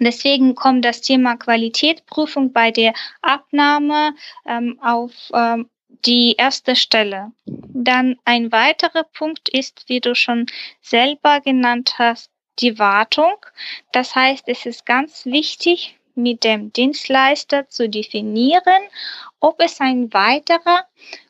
Deswegen 0.00 0.54
kommt 0.54 0.84
das 0.84 1.00
Thema 1.00 1.36
Qualitätsprüfung 1.36 2.52
bei 2.52 2.70
der 2.70 2.92
Abnahme 3.20 4.14
ähm, 4.46 4.78
auf 4.82 5.12
ähm, 5.32 5.68
die 6.04 6.34
erste 6.36 6.76
Stelle. 6.76 7.32
Dann 7.46 8.16
ein 8.24 8.52
weiterer 8.52 9.04
Punkt 9.04 9.48
ist, 9.48 9.84
wie 9.88 10.00
du 10.00 10.14
schon 10.14 10.46
selber 10.80 11.40
genannt 11.40 11.94
hast, 11.98 12.30
die 12.58 12.78
Wartung. 12.78 13.34
Das 13.92 14.14
heißt, 14.14 14.44
es 14.46 14.66
ist 14.66 14.86
ganz 14.86 15.24
wichtig, 15.26 15.98
mit 16.14 16.44
dem 16.44 16.72
Dienstleister 16.72 17.68
zu 17.68 17.88
definieren, 17.88 18.82
ob 19.40 19.60
es 19.60 19.80
ein 19.80 20.12
weiterer 20.12 20.84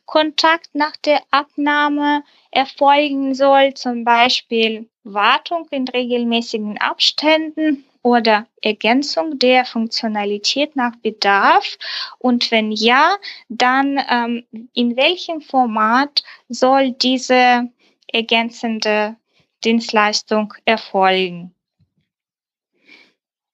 Kontakt 0.07 0.75
nach 0.75 0.97
der 0.97 1.23
Abnahme 1.31 2.25
erfolgen 2.51 3.35
soll, 3.35 3.75
zum 3.75 4.05
Beispiel 4.05 4.89
Wartung 5.05 5.69
in 5.71 5.89
regelmäßigen 5.89 6.79
Abständen 6.79 7.85
oder 8.03 8.47
Ergänzung 8.61 9.39
der 9.39 9.65
Funktionalität 9.65 10.77
nach 10.77 10.97
Bedarf? 10.97 11.79
Und 12.19 12.51
wenn 12.51 12.73
ja, 12.73 13.17
dann 13.49 14.01
ähm, 14.11 14.45
in 14.75 14.97
welchem 14.97 15.41
Format 15.41 16.23
soll 16.49 16.93
diese 16.93 17.69
ergänzende 18.09 19.17
Dienstleistung 19.65 20.55
erfolgen? 20.65 21.55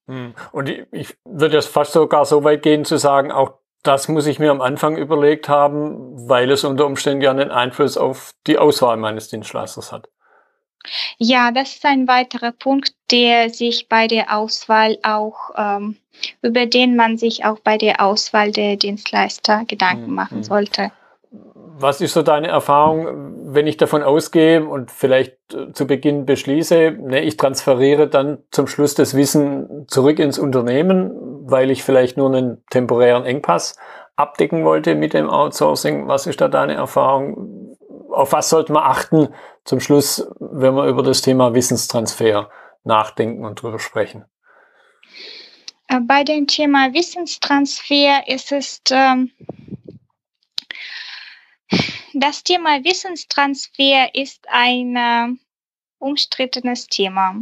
Hm. 0.06 0.34
Und 0.52 0.68
ich, 0.68 0.86
ich 0.90 1.16
würde 1.24 1.56
jetzt 1.56 1.68
fast 1.68 1.92
sogar 1.92 2.24
so 2.24 2.42
weit 2.44 2.62
gehen 2.62 2.84
zu 2.84 2.96
sagen, 2.96 3.30
auch 3.30 3.58
das 3.82 4.08
muss 4.08 4.26
ich 4.26 4.38
mir 4.38 4.50
am 4.50 4.60
Anfang 4.60 4.96
überlegt 4.96 5.48
haben, 5.48 6.28
weil 6.28 6.50
es 6.50 6.64
unter 6.64 6.86
Umständen 6.86 7.22
ja 7.22 7.30
einen 7.30 7.50
Einfluss 7.50 7.96
auf 7.96 8.32
die 8.46 8.58
Auswahl 8.58 8.96
meines 8.96 9.28
Dienstleisters 9.28 9.92
hat. 9.92 10.08
Ja, 11.18 11.50
das 11.50 11.74
ist 11.74 11.84
ein 11.84 12.06
weiterer 12.06 12.52
Punkt, 12.52 12.92
der 13.10 13.50
sich 13.50 13.88
bei 13.88 14.06
der 14.06 14.36
Auswahl 14.36 14.98
auch, 15.02 15.50
ähm, 15.56 15.96
über 16.42 16.66
den 16.66 16.94
man 16.94 17.18
sich 17.18 17.44
auch 17.44 17.58
bei 17.58 17.76
der 17.76 18.00
Auswahl 18.00 18.52
der 18.52 18.76
Dienstleister 18.76 19.64
Gedanken 19.66 20.10
mhm. 20.10 20.14
machen 20.14 20.42
sollte. 20.44 20.92
Was 21.80 22.00
ist 22.00 22.14
so 22.14 22.22
deine 22.22 22.48
Erfahrung, 22.48 23.52
wenn 23.52 23.66
ich 23.66 23.76
davon 23.76 24.02
ausgehe 24.02 24.64
und 24.64 24.90
vielleicht 24.90 25.36
äh, 25.52 25.72
zu 25.72 25.86
Beginn 25.88 26.24
beschließe, 26.24 26.96
ne, 27.00 27.22
ich 27.22 27.36
transferiere 27.36 28.08
dann 28.08 28.38
zum 28.50 28.68
Schluss 28.68 28.94
das 28.94 29.16
Wissen 29.16 29.86
zurück 29.88 30.20
ins 30.20 30.38
Unternehmen, 30.38 31.12
weil 31.50 31.70
ich 31.70 31.82
vielleicht 31.82 32.16
nur 32.16 32.28
einen 32.28 32.64
temporären 32.70 33.24
Engpass 33.24 33.76
abdecken 34.14 34.64
wollte 34.64 34.94
mit 34.94 35.14
dem 35.14 35.30
Outsourcing. 35.30 36.08
Was 36.08 36.26
ist 36.26 36.40
da 36.40 36.48
deine 36.48 36.74
Erfahrung? 36.74 37.67
Auf 38.18 38.32
was 38.32 38.48
sollte 38.48 38.72
man 38.72 38.82
achten 38.82 39.32
zum 39.64 39.78
Schluss, 39.78 40.26
wenn 40.40 40.74
wir 40.74 40.86
über 40.88 41.04
das 41.04 41.22
Thema 41.22 41.54
Wissenstransfer 41.54 42.50
nachdenken 42.82 43.44
und 43.44 43.62
drüber 43.62 43.78
sprechen? 43.78 44.24
Äh, 45.86 46.00
bei 46.00 46.24
dem 46.24 46.48
Thema 46.48 46.92
Wissenstransfer 46.92 48.26
ist 48.26 48.50
es 48.50 48.82
ähm, 48.90 49.30
das 52.12 52.42
Thema 52.42 52.82
Wissenstransfer 52.82 54.12
ist 54.12 54.48
ein 54.48 54.96
äh, 54.96 55.28
umstrittenes 55.98 56.88
Thema, 56.88 57.36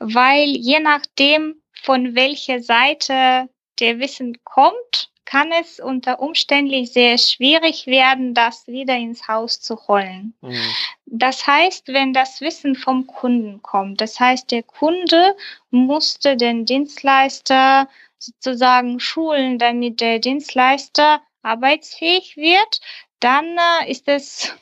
weil 0.00 0.50
je 0.50 0.80
nachdem, 0.80 1.62
von 1.72 2.14
welcher 2.14 2.60
Seite 2.60 3.48
der 3.78 3.98
Wissen 4.00 4.36
kommt, 4.44 5.07
kann 5.28 5.52
es 5.52 5.78
unter 5.78 6.20
Umständen 6.20 6.86
sehr 6.86 7.18
schwierig 7.18 7.86
werden, 7.86 8.32
das 8.32 8.66
wieder 8.66 8.96
ins 8.96 9.28
Haus 9.28 9.60
zu 9.60 9.76
holen. 9.86 10.32
Mhm. 10.40 10.74
Das 11.04 11.46
heißt, 11.46 11.88
wenn 11.88 12.14
das 12.14 12.40
Wissen 12.40 12.74
vom 12.74 13.06
Kunden 13.06 13.60
kommt, 13.60 14.00
das 14.00 14.18
heißt, 14.18 14.50
der 14.50 14.62
Kunde 14.62 15.36
musste 15.70 16.38
den 16.38 16.64
Dienstleister 16.64 17.90
sozusagen 18.16 19.00
schulen, 19.00 19.58
damit 19.58 20.00
der 20.00 20.18
Dienstleister 20.18 21.20
arbeitsfähig 21.42 22.38
wird, 22.38 22.80
dann 23.20 23.58
äh, 23.82 23.90
ist 23.90 24.08
es 24.08 24.56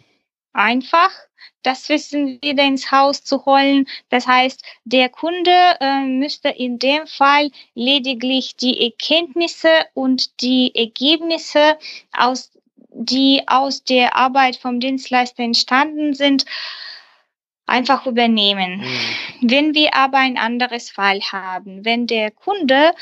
einfach, 0.56 1.10
das 1.62 1.88
Wissen 1.88 2.38
wieder 2.42 2.64
ins 2.64 2.92
Haus 2.92 3.24
zu 3.24 3.44
holen. 3.44 3.86
Das 4.08 4.26
heißt, 4.26 4.62
der 4.84 5.08
Kunde 5.08 5.76
äh, 5.80 6.00
müsste 6.04 6.48
in 6.48 6.78
dem 6.78 7.06
Fall 7.06 7.50
lediglich 7.74 8.56
die 8.56 8.84
Erkenntnisse 8.84 9.70
und 9.94 10.40
die 10.40 10.72
Ergebnisse 10.74 11.78
aus 12.16 12.52
die 12.98 13.42
aus 13.46 13.84
der 13.84 14.16
Arbeit 14.16 14.56
vom 14.56 14.80
Dienstleister 14.80 15.42
entstanden 15.42 16.14
sind, 16.14 16.46
einfach 17.66 18.06
übernehmen. 18.06 18.78
Mhm. 18.78 19.50
Wenn 19.50 19.74
wir 19.74 19.94
aber 19.94 20.18
ein 20.18 20.38
anderes 20.38 20.90
Fall 20.90 21.20
haben, 21.20 21.84
wenn 21.84 22.06
der 22.06 22.30
Kunde 22.30 22.92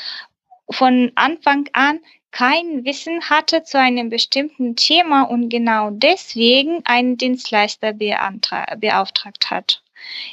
von 0.69 1.11
Anfang 1.15 1.69
an 1.73 1.99
kein 2.35 2.83
Wissen 2.83 3.29
hatte 3.29 3.63
zu 3.63 3.79
einem 3.79 4.09
bestimmten 4.09 4.75
Thema 4.75 5.23
und 5.23 5.47
genau 5.47 5.89
deswegen 5.89 6.85
einen 6.85 7.15
Dienstleister 7.15 7.93
beauftragt 7.93 9.49
hat. 9.49 9.81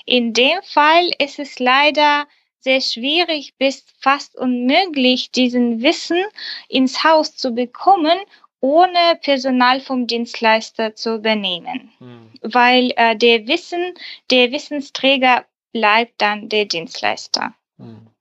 In 0.05 0.33
dem 0.33 0.61
Fall 0.65 1.13
ist 1.19 1.39
es 1.39 1.61
leider 1.61 2.27
sehr 2.59 2.81
schwierig 2.81 3.55
bis 3.57 3.87
fast 4.01 4.37
unmöglich, 4.37 5.31
diesen 5.31 5.81
Wissen 5.83 6.21
ins 6.69 7.05
Haus 7.05 7.37
zu 7.37 7.53
bekommen, 7.53 8.19
ohne 8.61 9.17
Personal 9.23 9.81
vom 9.81 10.09
Dienstleister 10.09 10.97
zu 10.97 11.15
übernehmen. 11.15 11.93
Hm. 11.99 12.33
Weil 12.43 12.93
äh, 12.97 13.15
der 13.15 13.47
Wissen, 13.47 13.95
der 14.33 14.51
Wissensträger 14.51 15.45
bleibt 15.73 16.21
dann 16.21 16.49
der 16.49 16.65
Dienstleister. 16.65 17.55
Hm. 17.79 18.12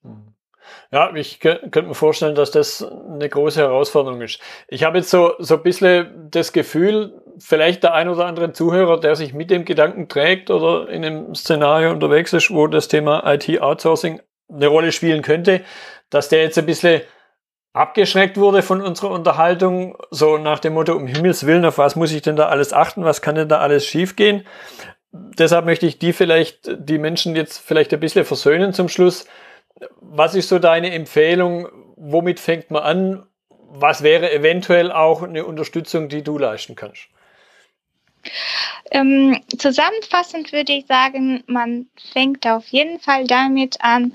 Ja, 0.93 1.15
ich 1.15 1.39
könnte 1.39 1.83
mir 1.83 1.93
vorstellen, 1.93 2.35
dass 2.35 2.51
das 2.51 2.83
eine 2.83 3.29
große 3.29 3.61
Herausforderung 3.61 4.21
ist. 4.21 4.41
Ich 4.67 4.83
habe 4.83 4.97
jetzt 4.97 5.09
so, 5.09 5.33
so 5.39 5.55
ein 5.55 5.63
bisschen 5.63 6.27
das 6.29 6.51
Gefühl, 6.51 7.21
vielleicht 7.39 7.83
der 7.83 7.93
ein 7.93 8.09
oder 8.09 8.25
andere 8.25 8.51
Zuhörer, 8.51 8.99
der 8.99 9.15
sich 9.15 9.33
mit 9.33 9.49
dem 9.49 9.63
Gedanken 9.63 10.09
trägt 10.09 10.49
oder 10.49 10.89
in 10.89 11.05
einem 11.05 11.33
Szenario 11.33 11.91
unterwegs 11.91 12.33
ist, 12.33 12.51
wo 12.51 12.67
das 12.67 12.89
Thema 12.89 13.23
IT-Outsourcing 13.25 14.21
eine 14.51 14.67
Rolle 14.67 14.91
spielen 14.91 15.21
könnte, 15.21 15.61
dass 16.09 16.27
der 16.27 16.41
jetzt 16.41 16.57
ein 16.57 16.65
bisschen 16.65 17.01
abgeschreckt 17.71 18.35
wurde 18.35 18.61
von 18.61 18.81
unserer 18.81 19.11
Unterhaltung, 19.11 19.97
so 20.09 20.37
nach 20.37 20.59
dem 20.59 20.73
Motto, 20.73 20.93
um 20.93 21.07
Himmels 21.07 21.45
Willen, 21.45 21.63
auf 21.63 21.77
was 21.77 21.95
muss 21.95 22.11
ich 22.11 22.21
denn 22.21 22.35
da 22.35 22.49
alles 22.49 22.73
achten, 22.73 23.05
was 23.05 23.21
kann 23.21 23.35
denn 23.35 23.47
da 23.47 23.59
alles 23.59 23.85
schiefgehen? 23.85 24.45
Deshalb 25.13 25.63
möchte 25.63 25.85
ich 25.85 25.99
die 25.99 26.11
vielleicht, 26.11 26.69
die 26.77 26.97
Menschen 26.97 27.33
jetzt 27.33 27.59
vielleicht 27.59 27.93
ein 27.93 28.01
bisschen 28.01 28.25
versöhnen 28.25 28.73
zum 28.73 28.89
Schluss, 28.89 29.25
was 29.99 30.35
ist 30.35 30.49
so 30.49 30.59
deine 30.59 30.91
Empfehlung? 30.91 31.67
Womit 31.95 32.39
fängt 32.39 32.71
man 32.71 32.83
an? 32.83 33.23
Was 33.73 34.03
wäre 34.03 34.31
eventuell 34.31 34.91
auch 34.91 35.23
eine 35.23 35.45
Unterstützung, 35.45 36.09
die 36.09 36.23
du 36.23 36.37
leisten 36.37 36.75
kannst? 36.75 37.07
Ähm, 38.91 39.41
zusammenfassend 39.57 40.51
würde 40.51 40.73
ich 40.73 40.85
sagen, 40.85 41.43
man 41.47 41.87
fängt 42.11 42.45
auf 42.45 42.67
jeden 42.67 42.99
Fall 42.99 43.25
damit 43.25 43.77
an, 43.81 44.13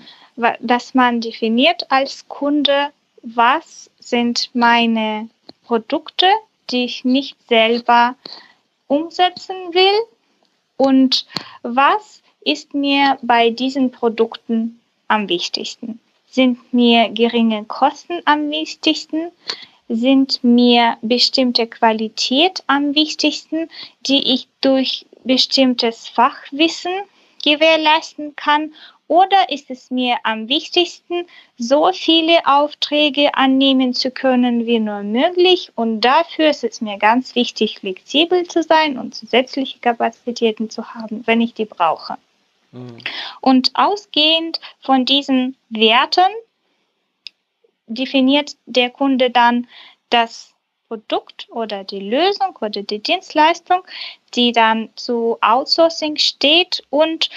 dass 0.61 0.95
man 0.95 1.21
definiert 1.21 1.91
als 1.91 2.29
Kunde, 2.29 2.91
was 3.23 3.91
sind 3.99 4.51
meine 4.53 5.29
Produkte, 5.65 6.27
die 6.71 6.85
ich 6.85 7.05
nicht 7.05 7.37
selber 7.49 8.15
umsetzen 8.87 9.57
will 9.73 9.99
und 10.77 11.27
was 11.63 12.23
ist 12.45 12.75
mir 12.75 13.19
bei 13.23 13.51
diesen 13.51 13.91
Produkten 13.91 14.81
am 15.09 15.29
wichtigsten? 15.29 16.01
Sind 16.29 16.73
mir 16.73 17.09
geringe 17.11 17.65
Kosten 17.65 18.21
am 18.25 18.51
wichtigsten? 18.51 19.31
Sind 19.89 20.43
mir 20.43 20.99
bestimmte 21.01 21.67
Qualität 21.67 22.63
am 22.67 22.95
wichtigsten, 22.95 23.71
die 24.07 24.35
ich 24.35 24.49
durch 24.61 25.07
bestimmtes 25.25 26.09
Fachwissen 26.09 26.93
gewährleisten 27.45 28.35
kann? 28.37 28.75
Oder 29.09 29.51
ist 29.51 29.71
es 29.71 29.91
mir 29.93 30.17
am 30.25 30.49
wichtigsten, 30.49 31.27
so 31.57 31.93
viele 31.93 32.45
Aufträge 32.45 33.35
annehmen 33.35 33.95
zu 33.95 34.11
können 34.11 34.67
wie 34.67 34.81
nur 34.81 35.05
möglich? 35.05 35.71
Und 35.77 36.01
dafür 36.01 36.51
ist 36.51 36.65
es 36.65 36.81
mir 36.81 36.99
ganz 36.99 37.37
wichtig, 37.37 37.79
flexibel 37.79 38.49
zu 38.49 38.65
sein 38.65 38.99
und 38.99 39.15
zusätzliche 39.15 39.79
Kapazitäten 39.79 40.71
zu 40.71 40.93
haben, 40.95 41.25
wenn 41.27 41.41
ich 41.41 41.55
die 41.55 41.67
brauche. 41.67 42.19
Mhm. 42.77 42.99
Und 43.41 43.71
ausgehend 43.75 44.61
von 44.81 45.05
diesen 45.05 45.57
Werten 45.69 46.31
definiert 47.87 48.57
der 48.67 48.91
Kunde 48.91 49.31
dann 49.31 49.67
das 50.11 50.55
Produkt 50.89 51.49
oder 51.51 51.83
die 51.83 52.01
Lösung 52.01 52.57
oder 52.61 52.83
die 52.83 53.01
Dienstleistung, 53.01 53.83
die 54.35 54.53
dann 54.53 54.91
zu 54.95 55.37
Outsourcing 55.41 56.17
steht 56.17 56.85
und 56.91 57.29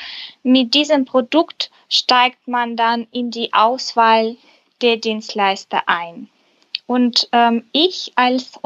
mit 0.44 0.74
diesem 0.76 1.06
Produkt 1.06 1.72
steigt 1.90 2.48
man 2.48 2.76
dann 2.76 3.08
in 3.12 3.32
die 3.32 3.52
Auswahl 3.54 4.38
der 4.82 4.98
Dienstleister 4.98 5.84
ein. 5.88 6.30
Und 6.86 7.28
ähm, 7.32 7.66
ich 7.72 8.12
als 8.16 8.58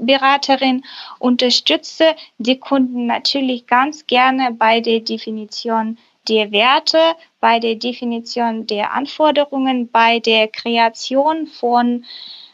Unternehmensberaterin 0.00 0.84
unterstütze 1.18 2.14
die 2.38 2.58
Kunden 2.58 3.06
natürlich 3.06 3.66
ganz 3.66 4.06
gerne 4.06 4.52
bei 4.52 4.80
der 4.80 5.00
Definition 5.00 5.98
der 6.28 6.52
Werte, 6.52 6.98
bei 7.40 7.58
der 7.58 7.76
Definition 7.76 8.66
der 8.66 8.92
Anforderungen, 8.92 9.90
bei 9.90 10.18
der 10.20 10.48
Kreation 10.48 11.46
von 11.46 12.04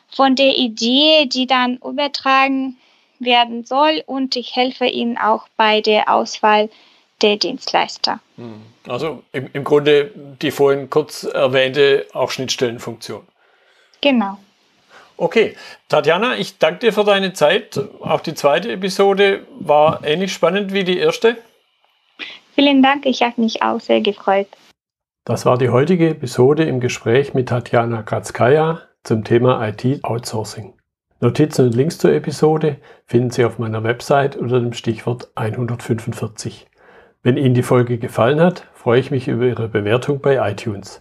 von 0.08 0.34
der 0.34 0.56
Idee, 0.56 1.26
die 1.26 1.46
dann 1.46 1.76
übertragen 1.78 2.78
werden 3.18 3.64
soll 3.64 4.02
und 4.06 4.36
ich 4.36 4.54
helfe 4.56 4.86
Ihnen 4.86 5.18
auch 5.18 5.46
bei 5.56 5.80
der 5.80 6.10
Auswahl 6.10 6.70
der 7.22 7.36
Dienstleister. 7.36 8.20
Hm. 8.36 8.62
Also 8.86 9.22
im, 9.32 9.50
im 9.52 9.64
Grunde 9.64 10.12
die 10.40 10.50
vorhin 10.50 10.88
kurz 10.88 11.24
erwähnte 11.24 12.06
auch 12.14 12.30
Schnittstellenfunktion. 12.30 13.26
Genau. 14.00 14.38
Okay, 15.18 15.56
Tatjana, 15.88 16.36
ich 16.36 16.58
danke 16.58 16.80
dir 16.80 16.92
für 16.92 17.04
deine 17.04 17.32
Zeit. 17.32 17.80
Auch 18.00 18.20
die 18.20 18.34
zweite 18.34 18.70
Episode 18.70 19.46
war 19.58 20.04
ähnlich 20.04 20.32
spannend 20.32 20.72
wie 20.72 20.84
die 20.84 20.98
erste. 20.98 21.36
Vielen 22.54 22.82
Dank, 22.82 23.06
ich 23.06 23.22
habe 23.22 23.40
mich 23.40 23.62
auch 23.62 23.80
sehr 23.80 24.00
gefreut. 24.00 24.48
Das 25.24 25.46
war 25.46 25.58
die 25.58 25.70
heutige 25.70 26.10
Episode 26.10 26.64
im 26.64 26.80
Gespräch 26.80 27.34
mit 27.34 27.48
Tatjana 27.48 28.02
Kratzkaya, 28.02 28.82
zum 29.02 29.24
Thema 29.24 29.66
IT-Outsourcing. 29.68 30.74
Notizen 31.20 31.66
und 31.66 31.74
Links 31.74 31.98
zur 31.98 32.12
Episode 32.12 32.76
finden 33.06 33.30
Sie 33.30 33.44
auf 33.44 33.58
meiner 33.58 33.82
Website 33.84 34.36
unter 34.36 34.60
dem 34.60 34.72
Stichwort 34.72 35.28
145. 35.34 36.66
Wenn 37.22 37.36
Ihnen 37.36 37.54
die 37.54 37.62
Folge 37.62 37.98
gefallen 37.98 38.40
hat, 38.40 38.66
freue 38.74 39.00
ich 39.00 39.10
mich 39.10 39.26
über 39.26 39.44
Ihre 39.44 39.68
Bewertung 39.68 40.20
bei 40.20 40.36
iTunes. 40.50 41.00